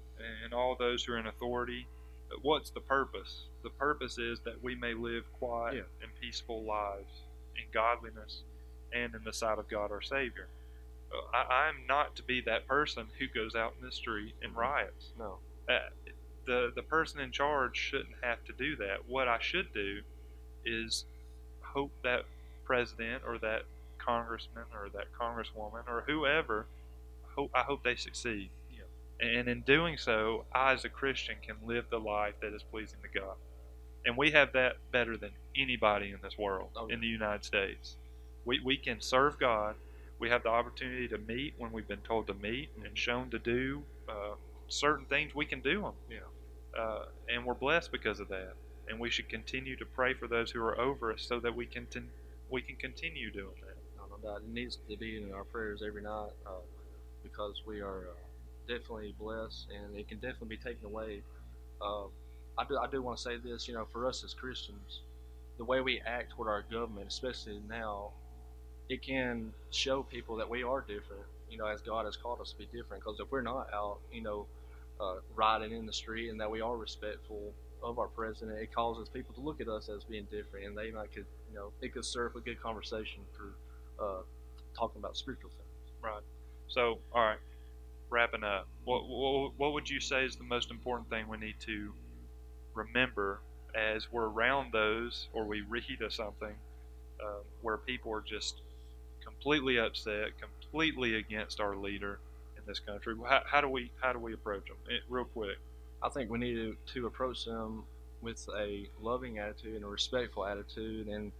and 0.44 0.54
all 0.54 0.74
those 0.78 1.04
who 1.04 1.12
are 1.12 1.18
in 1.18 1.26
authority, 1.26 1.86
uh, 2.32 2.36
what's 2.42 2.70
the 2.70 2.80
purpose? 2.80 3.42
The 3.62 3.70
purpose 3.70 4.16
is 4.16 4.40
that 4.40 4.62
we 4.62 4.74
may 4.74 4.94
live 4.94 5.24
quiet 5.38 5.74
Yeah. 5.74 5.82
and 6.02 6.10
peaceful 6.20 6.62
lives 6.62 7.22
in 7.56 7.64
godliness 7.72 8.42
and 8.94 9.14
in 9.14 9.22
the 9.24 9.32
sight 9.32 9.58
of 9.58 9.68
God 9.68 9.90
our 9.92 10.00
Savior. 10.00 10.48
Uh, 11.12 11.36
I, 11.36 11.66
I'm 11.68 11.86
not 11.86 12.16
to 12.16 12.22
be 12.22 12.40
that 12.42 12.66
person 12.66 13.06
who 13.18 13.26
goes 13.26 13.54
out 13.54 13.74
in 13.78 13.84
the 13.84 13.92
street 13.92 14.34
and 14.42 14.56
riots. 14.56 15.10
No. 15.18 15.36
Uh, 15.68 15.78
the 16.46 16.72
the 16.74 16.82
person 16.82 17.20
in 17.20 17.30
charge 17.30 17.76
shouldn't 17.76 18.14
have 18.22 18.42
to 18.46 18.52
do 18.54 18.76
that. 18.76 19.06
What 19.06 19.28
I 19.28 19.38
should 19.40 19.72
do 19.74 20.00
is 20.64 21.04
hope 21.60 21.92
that 22.02 22.24
president 22.64 23.22
or 23.26 23.36
that 23.38 23.62
congressman 24.04 24.64
or 24.74 24.88
that 24.94 25.06
congresswoman 25.18 25.86
or 25.88 26.04
whoever 26.06 26.66
hope 27.34 27.50
I 27.54 27.60
hope 27.62 27.84
they 27.84 27.94
succeed. 27.96 28.50
Yeah. 28.70 29.26
And 29.26 29.48
in 29.48 29.60
doing 29.62 29.96
so, 29.96 30.44
I 30.52 30.72
as 30.72 30.84
a 30.84 30.88
Christian 30.88 31.36
can 31.44 31.56
live 31.66 31.86
the 31.90 31.98
life 32.00 32.34
that 32.42 32.52
is 32.54 32.62
pleasing 32.62 32.98
to 33.02 33.20
God. 33.20 33.34
And 34.04 34.16
we 34.16 34.30
have 34.30 34.52
that 34.54 34.76
better 34.92 35.16
than 35.16 35.30
anybody 35.56 36.10
in 36.10 36.18
this 36.22 36.38
world, 36.38 36.70
Oh, 36.76 36.88
yeah. 36.88 36.94
in 36.94 37.00
the 37.00 37.06
United 37.06 37.44
States. 37.44 37.96
We, 38.44 38.58
we 38.64 38.76
can 38.78 39.00
serve 39.00 39.38
God. 39.38 39.74
We 40.18 40.30
have 40.30 40.42
the 40.42 40.48
opportunity 40.48 41.06
to 41.08 41.18
meet 41.18 41.54
when 41.58 41.70
we've 41.72 41.86
been 41.88 41.98
told 42.00 42.26
to 42.28 42.34
meet 42.34 42.70
and 42.84 42.96
shown 42.96 43.30
to 43.30 43.38
do 43.38 43.82
uh, 44.08 44.34
certain 44.68 45.04
things. 45.06 45.34
We 45.34 45.44
can 45.46 45.60
do 45.60 45.82
them. 45.82 45.92
Yeah. 46.10 46.80
Uh, 46.80 47.04
and 47.28 47.44
we're 47.44 47.54
blessed 47.54 47.92
because 47.92 48.20
of 48.20 48.28
that. 48.28 48.54
And 48.88 48.98
we 48.98 49.10
should 49.10 49.28
continue 49.28 49.76
to 49.76 49.84
pray 49.84 50.14
for 50.14 50.26
those 50.26 50.50
who 50.50 50.60
are 50.62 50.78
over 50.80 51.12
us 51.12 51.22
so 51.28 51.38
that 51.40 51.54
we 51.54 51.66
can 51.66 51.86
ten- 51.86 52.08
we 52.50 52.62
can 52.62 52.76
continue 52.76 53.30
doing 53.30 53.54
that. 53.66 53.76
No, 53.96 54.16
no 54.16 54.22
doubt. 54.22 54.42
It 54.42 54.52
needs 54.52 54.78
to 54.88 54.96
be 54.96 55.22
in 55.22 55.32
our 55.32 55.44
prayers 55.44 55.82
every 55.86 56.02
night 56.02 56.30
uh, 56.46 56.62
because 57.22 57.62
we 57.66 57.80
are 57.80 58.08
uh, 58.10 58.68
definitely 58.68 59.14
blessed 59.18 59.68
and 59.70 59.96
it 59.96 60.08
can 60.08 60.18
definitely 60.18 60.48
be 60.48 60.56
taken 60.56 60.86
away. 60.86 61.22
Uh, 61.80 62.04
I 62.58 62.64
do, 62.68 62.78
I 62.78 62.88
do 62.88 63.02
want 63.02 63.18
to 63.18 63.22
say 63.22 63.36
this, 63.36 63.68
you 63.68 63.74
know, 63.74 63.86
for 63.92 64.06
us 64.06 64.22
as 64.24 64.34
Christians, 64.34 65.00
the 65.58 65.64
way 65.64 65.80
we 65.80 66.00
act 66.06 66.32
toward 66.32 66.48
our 66.48 66.62
government, 66.70 67.08
especially 67.08 67.60
now, 67.68 68.10
it 68.88 69.02
can 69.02 69.52
show 69.70 70.02
people 70.02 70.36
that 70.36 70.48
we 70.48 70.62
are 70.62 70.80
different, 70.80 71.22
you 71.48 71.58
know, 71.58 71.66
as 71.66 71.80
God 71.80 72.06
has 72.06 72.16
called 72.16 72.40
us 72.40 72.52
to 72.52 72.58
be 72.58 72.66
different. 72.66 73.04
Because 73.04 73.20
if 73.20 73.30
we're 73.30 73.42
not 73.42 73.68
out, 73.72 73.98
you 74.12 74.22
know, 74.22 74.46
uh, 75.00 75.16
riding 75.34 75.72
in 75.72 75.86
the 75.86 75.92
street 75.92 76.28
and 76.28 76.40
that 76.40 76.50
we 76.50 76.60
are 76.60 76.76
respectful 76.76 77.52
of 77.82 77.98
our 77.98 78.08
president, 78.08 78.58
it 78.58 78.74
causes 78.74 79.08
people 79.08 79.34
to 79.34 79.40
look 79.40 79.60
at 79.60 79.68
us 79.68 79.88
as 79.88 80.04
being 80.04 80.26
different, 80.30 80.66
and 80.66 80.76
they 80.76 80.90
might 80.90 81.12
could, 81.12 81.26
you 81.50 81.56
know, 81.58 81.72
it 81.80 81.92
could 81.92 82.04
serve 82.04 82.36
a 82.36 82.40
good 82.40 82.60
conversation 82.62 83.20
for 83.32 84.04
uh, 84.04 84.22
talking 84.76 85.00
about 85.00 85.16
spiritual 85.16 85.50
things. 85.50 85.92
Right. 86.02 86.22
So, 86.68 86.98
all 87.12 87.22
right, 87.22 87.38
wrapping 88.08 88.44
up. 88.44 88.68
What, 88.84 89.08
what 89.08 89.52
what 89.56 89.72
would 89.72 89.90
you 89.90 90.00
say 90.00 90.24
is 90.24 90.36
the 90.36 90.44
most 90.44 90.70
important 90.70 91.10
thing 91.10 91.28
we 91.28 91.36
need 91.36 91.56
to 91.66 91.92
remember 92.74 93.40
as 93.74 94.10
we're 94.10 94.28
around 94.28 94.72
those, 94.72 95.28
or 95.32 95.44
we 95.44 95.62
read 95.62 96.00
of 96.00 96.12
something 96.12 96.54
um, 97.22 97.42
where 97.62 97.76
people 97.76 98.12
are 98.12 98.22
just 98.22 98.62
completely 99.22 99.78
upset, 99.78 100.30
completely 100.40 101.16
against 101.16 101.60
our 101.60 101.76
leader 101.76 102.18
in 102.56 102.62
this 102.66 102.78
country? 102.78 103.14
How, 103.28 103.42
how 103.46 103.60
do 103.60 103.68
we 103.68 103.90
how 104.00 104.12
do 104.12 104.18
we 104.18 104.32
approach 104.34 104.66
them? 104.66 104.76
It, 104.88 105.02
real 105.08 105.24
quick. 105.24 105.58
I 106.02 106.08
think 106.08 106.30
we 106.30 106.38
need 106.38 106.54
to, 106.54 106.76
to 106.94 107.06
approach 107.06 107.44
them 107.44 107.84
with 108.22 108.48
a 108.56 108.88
loving 109.02 109.38
attitude 109.38 109.76
and 109.76 109.84
a 109.84 109.88
respectful 109.88 110.46
attitude, 110.46 111.08
and 111.08 111.32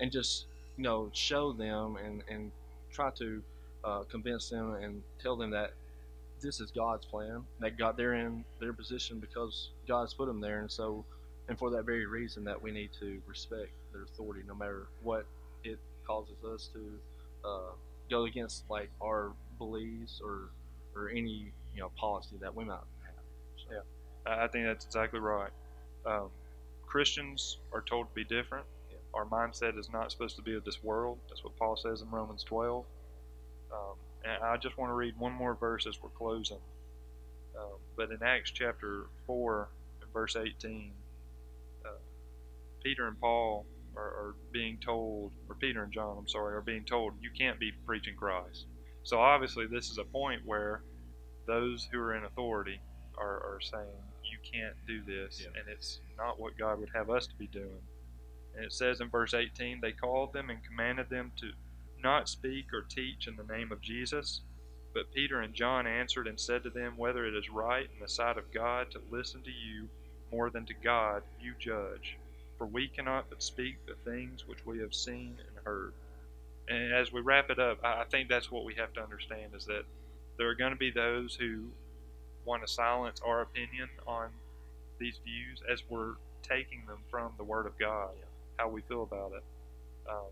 and 0.00 0.10
just 0.10 0.46
you 0.76 0.84
know 0.84 1.10
show 1.12 1.52
them 1.52 1.96
and 2.04 2.22
and 2.28 2.50
try 2.92 3.10
to 3.18 3.42
uh, 3.84 4.02
convince 4.04 4.48
them 4.48 4.74
and 4.74 5.02
tell 5.22 5.36
them 5.36 5.50
that 5.50 5.72
this 6.40 6.60
is 6.60 6.70
God's 6.70 7.06
plan. 7.06 7.42
That 7.60 7.78
God 7.78 7.96
they're 7.96 8.14
in 8.14 8.44
their 8.60 8.72
position 8.72 9.18
because 9.18 9.70
God's 9.86 10.14
put 10.14 10.26
them 10.26 10.40
there, 10.40 10.60
and 10.60 10.70
so 10.70 11.04
and 11.48 11.58
for 11.58 11.70
that 11.70 11.84
very 11.84 12.06
reason 12.06 12.44
that 12.44 12.60
we 12.60 12.70
need 12.70 12.90
to 13.00 13.20
respect 13.26 13.70
their 13.92 14.02
authority, 14.02 14.42
no 14.46 14.54
matter 14.54 14.86
what 15.02 15.26
it 15.62 15.78
causes 16.06 16.36
us 16.44 16.70
to 16.72 17.48
uh, 17.48 17.72
go 18.10 18.24
against, 18.24 18.64
like 18.70 18.90
our 19.02 19.32
beliefs 19.58 20.20
or 20.24 20.50
or 20.94 21.10
any 21.10 21.52
you 21.74 21.80
know 21.80 21.90
policy 21.96 22.36
that 22.40 22.54
we 22.54 22.64
might 22.64 22.74
have. 22.74 23.14
So. 23.56 23.74
Yeah. 23.74 24.44
I 24.44 24.48
think 24.48 24.66
that's 24.66 24.86
exactly 24.86 25.20
right. 25.20 25.50
Um, 26.06 26.28
Christians 26.86 27.58
are 27.72 27.82
told 27.82 28.08
to 28.08 28.14
be 28.14 28.24
different. 28.24 28.64
Our 29.14 29.24
mindset 29.26 29.78
is 29.78 29.88
not 29.92 30.10
supposed 30.10 30.36
to 30.36 30.42
be 30.42 30.54
of 30.54 30.64
this 30.64 30.82
world. 30.82 31.18
That's 31.28 31.44
what 31.44 31.56
Paul 31.56 31.76
says 31.76 32.02
in 32.02 32.10
Romans 32.10 32.42
12. 32.44 32.84
Um, 33.72 33.94
and 34.24 34.42
I 34.42 34.56
just 34.56 34.76
want 34.78 34.90
to 34.90 34.94
read 34.94 35.14
one 35.18 35.32
more 35.32 35.54
verse 35.54 35.86
as 35.86 36.00
we're 36.02 36.10
closing. 36.10 36.58
Um, 37.58 37.78
but 37.96 38.10
in 38.10 38.18
Acts 38.22 38.50
chapter 38.50 39.06
4 39.26 39.68
and 40.02 40.12
verse 40.12 40.36
18, 40.36 40.92
uh, 41.84 41.88
Peter 42.82 43.06
and 43.06 43.18
Paul 43.20 43.66
are, 43.96 44.02
are 44.02 44.34
being 44.52 44.78
told, 44.84 45.32
or 45.48 45.54
Peter 45.54 45.84
and 45.84 45.92
John, 45.92 46.16
I'm 46.18 46.28
sorry, 46.28 46.54
are 46.56 46.60
being 46.62 46.84
told, 46.84 47.14
you 47.20 47.30
can't 47.38 47.60
be 47.60 47.70
preaching 47.86 48.16
Christ. 48.16 48.66
So 49.04 49.20
obviously, 49.20 49.66
this 49.66 49.90
is 49.90 49.98
a 49.98 50.04
point 50.04 50.42
where 50.44 50.82
those 51.46 51.86
who 51.92 52.00
are 52.00 52.14
in 52.16 52.24
authority 52.24 52.80
are, 53.18 53.36
are 53.36 53.58
saying, 53.60 54.02
you 54.24 54.38
can't 54.50 54.74
do 54.88 55.02
this, 55.04 55.40
Yeah. 55.42 55.60
and 55.60 55.68
it's 55.68 56.00
not 56.16 56.40
what 56.40 56.56
God 56.58 56.80
would 56.80 56.88
have 56.94 57.10
us 57.10 57.26
to 57.26 57.34
be 57.36 57.46
doing. 57.46 57.82
And 58.54 58.64
it 58.64 58.72
says 58.72 59.00
in 59.00 59.08
verse 59.08 59.34
18, 59.34 59.80
they 59.80 59.92
called 59.92 60.32
them 60.32 60.50
and 60.50 60.64
commanded 60.64 61.10
them 61.10 61.32
to 61.38 61.52
not 62.02 62.28
speak 62.28 62.66
or 62.72 62.82
teach 62.82 63.26
in 63.26 63.36
the 63.36 63.52
name 63.52 63.72
of 63.72 63.80
Jesus. 63.80 64.42
But 64.92 65.12
Peter 65.12 65.40
and 65.40 65.54
John 65.54 65.86
answered 65.86 66.28
and 66.28 66.38
said 66.38 66.62
to 66.62 66.70
them, 66.70 66.96
Whether 66.96 67.26
it 67.26 67.34
is 67.34 67.50
right 67.50 67.88
in 67.92 68.00
the 68.00 68.08
sight 68.08 68.38
of 68.38 68.52
God 68.52 68.90
to 68.92 69.00
listen 69.10 69.42
to 69.42 69.50
you 69.50 69.88
more 70.30 70.50
than 70.50 70.66
to 70.66 70.74
God, 70.74 71.22
you 71.40 71.54
judge. 71.58 72.16
For 72.58 72.66
we 72.66 72.86
cannot 72.86 73.28
but 73.28 73.42
speak 73.42 73.84
the 73.86 73.96
things 74.08 74.46
which 74.46 74.64
we 74.64 74.78
have 74.78 74.94
seen 74.94 75.36
and 75.38 75.64
heard. 75.64 75.92
And 76.68 76.92
as 76.92 77.12
we 77.12 77.20
wrap 77.20 77.50
it 77.50 77.58
up, 77.58 77.78
I 77.84 78.04
think 78.04 78.28
that's 78.28 78.50
what 78.50 78.64
we 78.64 78.74
have 78.74 78.92
to 78.94 79.02
understand 79.02 79.54
is 79.54 79.66
that 79.66 79.84
there 80.38 80.48
are 80.48 80.54
going 80.54 80.72
to 80.72 80.78
be 80.78 80.90
those 80.90 81.34
who 81.34 81.64
want 82.44 82.64
to 82.66 82.72
silence 82.72 83.20
our 83.24 83.42
opinion 83.42 83.88
on 84.06 84.28
these 84.98 85.18
views 85.24 85.62
as 85.70 85.82
we're 85.88 86.14
taking 86.42 86.82
them 86.86 86.98
from 87.10 87.32
the 87.36 87.44
Word 87.44 87.66
of 87.66 87.78
God, 87.78 88.10
how 88.56 88.68
we 88.68 88.82
feel 88.82 89.02
about 89.02 89.32
it. 89.36 89.44
Um, 90.08 90.30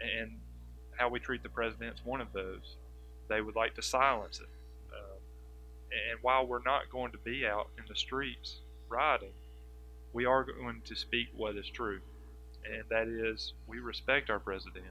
and 0.00 0.38
how 0.96 1.08
we 1.08 1.20
treat 1.20 1.42
the 1.42 1.48
president 1.48 1.94
is 1.94 2.04
one 2.04 2.20
of 2.20 2.32
those. 2.32 2.76
They 3.28 3.40
would 3.40 3.56
like 3.56 3.74
to 3.76 3.82
silence 3.82 4.40
it. 4.40 4.48
Um, 4.92 5.20
and 6.10 6.18
while 6.22 6.46
we're 6.46 6.62
not 6.64 6.90
going 6.90 7.12
to 7.12 7.18
be 7.18 7.46
out 7.46 7.68
in 7.78 7.84
the 7.88 7.96
streets 7.96 8.56
rioting, 8.88 9.32
we 10.12 10.26
are 10.26 10.44
going 10.44 10.82
to 10.84 10.94
speak 10.94 11.28
what 11.36 11.56
is 11.56 11.68
true. 11.68 12.00
And 12.64 12.84
that 12.90 13.08
is, 13.08 13.54
we 13.66 13.78
respect 13.78 14.30
our 14.30 14.38
president. 14.38 14.84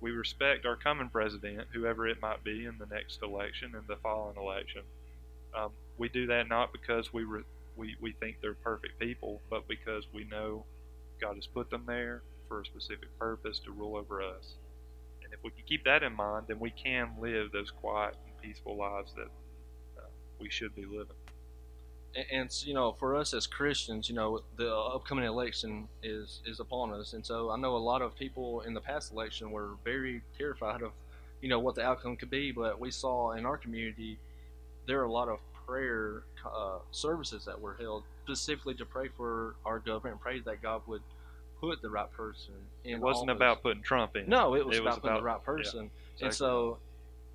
We 0.00 0.10
respect 0.10 0.66
our 0.66 0.76
coming 0.76 1.08
president, 1.08 1.68
whoever 1.72 2.06
it 2.08 2.20
might 2.20 2.42
be 2.42 2.64
in 2.66 2.78
the 2.78 2.86
next 2.86 3.22
election 3.22 3.74
and 3.74 3.86
the 3.86 3.96
following 3.96 4.36
election. 4.36 4.82
Um, 5.56 5.70
we 5.98 6.08
do 6.08 6.26
that 6.26 6.48
not 6.48 6.72
because 6.72 7.12
we, 7.12 7.24
re- 7.24 7.44
we 7.76 7.96
we 8.00 8.12
think 8.12 8.38
they're 8.40 8.54
perfect 8.54 8.98
people, 8.98 9.40
but 9.50 9.68
because 9.68 10.06
we 10.12 10.24
know 10.24 10.64
God 11.20 11.36
has 11.36 11.46
put 11.46 11.70
them 11.70 11.84
there 11.86 12.22
for 12.48 12.60
a 12.60 12.64
specific 12.64 13.08
purpose 13.18 13.58
to 13.60 13.72
rule 13.72 13.96
over 13.96 14.22
us. 14.22 14.56
And 15.24 15.32
if 15.32 15.40
we 15.44 15.50
can 15.50 15.64
keep 15.66 15.84
that 15.84 16.02
in 16.02 16.14
mind, 16.14 16.46
then 16.48 16.60
we 16.60 16.70
can 16.70 17.10
live 17.20 17.52
those 17.52 17.70
quiet 17.70 18.16
and 18.26 18.36
peaceful 18.42 18.76
lives 18.76 19.12
that 19.16 19.28
uh, 19.98 20.06
we 20.40 20.50
should 20.50 20.74
be 20.74 20.84
living. 20.86 21.16
and, 22.14 22.26
and 22.32 22.50
you 22.64 22.74
know, 22.74 22.92
for 22.98 23.16
us 23.16 23.34
as 23.34 23.46
Christians, 23.46 24.08
you 24.08 24.14
know, 24.14 24.40
the 24.56 24.74
upcoming 24.74 25.24
election 25.24 25.88
is 26.02 26.40
is 26.46 26.60
upon 26.60 26.92
us, 26.92 27.12
and 27.12 27.24
so 27.24 27.50
I 27.50 27.56
know 27.56 27.76
a 27.76 27.78
lot 27.78 28.02
of 28.02 28.16
people 28.16 28.62
in 28.62 28.74
the 28.74 28.80
past 28.80 29.12
election 29.12 29.50
were 29.50 29.72
very 29.84 30.22
terrified 30.38 30.82
of, 30.82 30.92
you 31.40 31.48
know, 31.48 31.58
what 31.58 31.74
the 31.74 31.82
outcome 31.82 32.16
could 32.16 32.30
be. 32.30 32.52
But 32.52 32.80
we 32.80 32.90
saw 32.90 33.32
in 33.32 33.46
our 33.46 33.56
community, 33.56 34.18
there 34.86 35.00
are 35.00 35.04
a 35.04 35.12
lot 35.12 35.28
of 35.28 35.38
prayer 35.66 36.24
uh, 36.46 36.78
services 36.90 37.44
that 37.46 37.60
were 37.60 37.76
held 37.80 38.04
specifically 38.24 38.74
to 38.74 38.84
pray 38.86 39.08
for 39.08 39.54
our 39.64 39.78
government 39.78 40.14
and 40.14 40.20
pray 40.20 40.40
that 40.40 40.62
God 40.62 40.82
would 40.86 41.02
put 41.60 41.82
the 41.82 41.90
right 41.90 42.10
person 42.12 42.54
in. 42.84 42.94
It 42.94 43.00
wasn't 43.00 43.30
office. 43.30 43.38
about 43.38 43.62
putting 43.62 43.82
Trump 43.82 44.16
in. 44.16 44.28
No, 44.28 44.54
it 44.54 44.66
was 44.66 44.76
It 44.78 44.84
was 44.84 44.94
about 44.94 45.02
putting 45.02 45.16
the 45.18 45.22
right 45.22 45.44
person. 45.44 45.90
exactly. 46.14 46.26
And 46.26 46.34
so, 46.34 46.78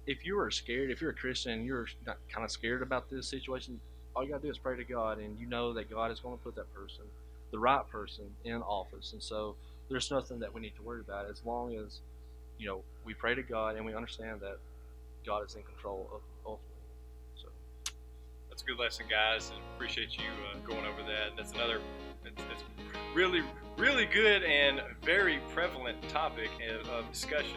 if 0.07 0.25
you 0.25 0.39
are 0.39 0.49
scared, 0.49 0.89
if 0.89 1.01
you're 1.01 1.11
a 1.11 1.15
Christian 1.15 1.51
and 1.51 1.65
you're 1.65 1.87
not 2.05 2.17
kind 2.31 2.43
of 2.43 2.51
scared 2.51 2.81
about 2.81 3.09
this 3.09 3.27
situation, 3.27 3.79
all 4.15 4.23
you 4.23 4.29
gotta 4.29 4.41
do 4.41 4.49
is 4.49 4.57
pray 4.57 4.75
to 4.75 4.83
God, 4.83 5.19
and 5.19 5.39
you 5.39 5.45
know 5.45 5.73
that 5.73 5.89
God 5.89 6.11
is 6.11 6.19
going 6.19 6.37
to 6.37 6.43
put 6.43 6.55
that 6.55 6.73
person, 6.73 7.05
the 7.51 7.59
right 7.59 7.87
person, 7.89 8.25
in 8.43 8.61
office. 8.63 9.13
And 9.13 9.21
so, 9.21 9.55
there's 9.89 10.09
nothing 10.09 10.39
that 10.39 10.53
we 10.53 10.61
need 10.61 10.75
to 10.75 10.81
worry 10.81 11.01
about 11.01 11.29
as 11.29 11.43
long 11.45 11.75
as, 11.75 11.99
you 12.57 12.67
know, 12.67 12.81
we 13.05 13.13
pray 13.13 13.35
to 13.35 13.43
God 13.43 13.75
and 13.75 13.85
we 13.85 13.93
understand 13.93 14.39
that 14.41 14.57
God 15.25 15.45
is 15.45 15.55
in 15.55 15.63
control 15.63 16.09
of 16.13 16.21
That's 18.59 18.67
a 18.67 18.75
good 18.75 18.83
lesson, 18.83 19.05
guys, 19.09 19.51
and 19.51 19.59
appreciate 19.73 20.17
you 20.17 20.25
uh, 20.51 20.57
going 20.67 20.85
over 20.85 21.01
that. 21.03 21.37
That's 21.37 21.53
another 21.53 21.79
it's, 22.25 22.41
it's 22.51 22.63
really, 23.15 23.41
really 23.77 24.05
good 24.05 24.43
and 24.43 24.81
very 25.01 25.39
prevalent 25.53 25.97
topic 26.09 26.49
of, 26.69 27.09
discussion 27.09 27.55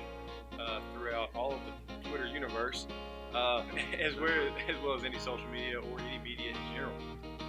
uh, 0.60 0.78
throughout 0.94 1.30
all 1.34 1.54
of 1.54 1.58
the 1.66 2.08
Twitter 2.08 2.26
universe, 2.26 2.86
uh, 3.34 3.64
as, 4.00 4.14
well, 4.14 4.30
as 4.68 4.76
well 4.84 4.94
as 4.94 5.02
any 5.02 5.18
social 5.18 5.48
media 5.48 5.80
or 5.80 5.98
any 5.98 6.18
media 6.18 6.50
in 6.50 6.72
general. 6.72 6.94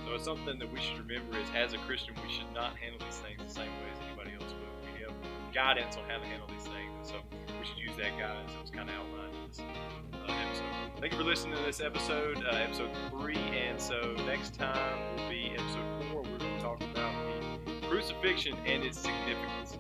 So 0.08 0.16
it's 0.16 0.24
something 0.24 0.58
that 0.58 0.74
we 0.74 0.82
should 0.82 1.08
remember 1.08 1.38
is, 1.38 1.48
as 1.56 1.74
a 1.74 1.78
Christian, 1.86 2.16
we 2.26 2.34
should 2.34 2.52
not 2.56 2.76
handle 2.78 3.06
these 3.06 3.20
things 3.20 3.38
the 3.38 3.54
same 3.54 3.70
way 3.70 3.90
as 3.94 4.00
anybody 4.08 4.34
else 4.34 4.52
guidance 5.54 5.98
on 5.98 6.04
how 6.10 6.18
to 6.18 6.26
handle 6.26 6.48
these 6.48 6.64
things, 6.64 6.92
and 6.98 7.06
so 7.06 7.16
we 7.60 7.66
should 7.66 7.78
use 7.78 7.96
that 7.98 8.18
guidance 8.18 8.52
that 8.54 8.62
was 8.62 8.72
kind 8.72 8.90
of 8.90 8.96
outlined 8.96 9.36
in 9.36 9.48
this 9.48 9.60
uh, 9.60 10.34
episode. 10.34 11.00
Thank 11.00 11.14
you 11.14 11.20
for 11.20 11.26
listening 11.26 11.56
to 11.56 11.64
this 11.64 11.80
episode, 11.80 12.44
uh, 12.44 12.56
episode 12.56 12.90
three. 13.10 13.36
And 13.36 13.80
so 13.80 14.16
next 14.26 14.56
time 14.56 15.16
will 15.16 15.30
be 15.30 15.52
episode 15.54 16.12
four. 16.12 16.22
We're 16.22 16.38
going 16.38 16.58
to 16.58 16.62
talk 16.62 16.82
about 16.82 17.14
the 17.66 17.88
crucifixion 17.88 18.58
and 18.66 18.84
its 18.84 19.00
significance. 19.00 19.78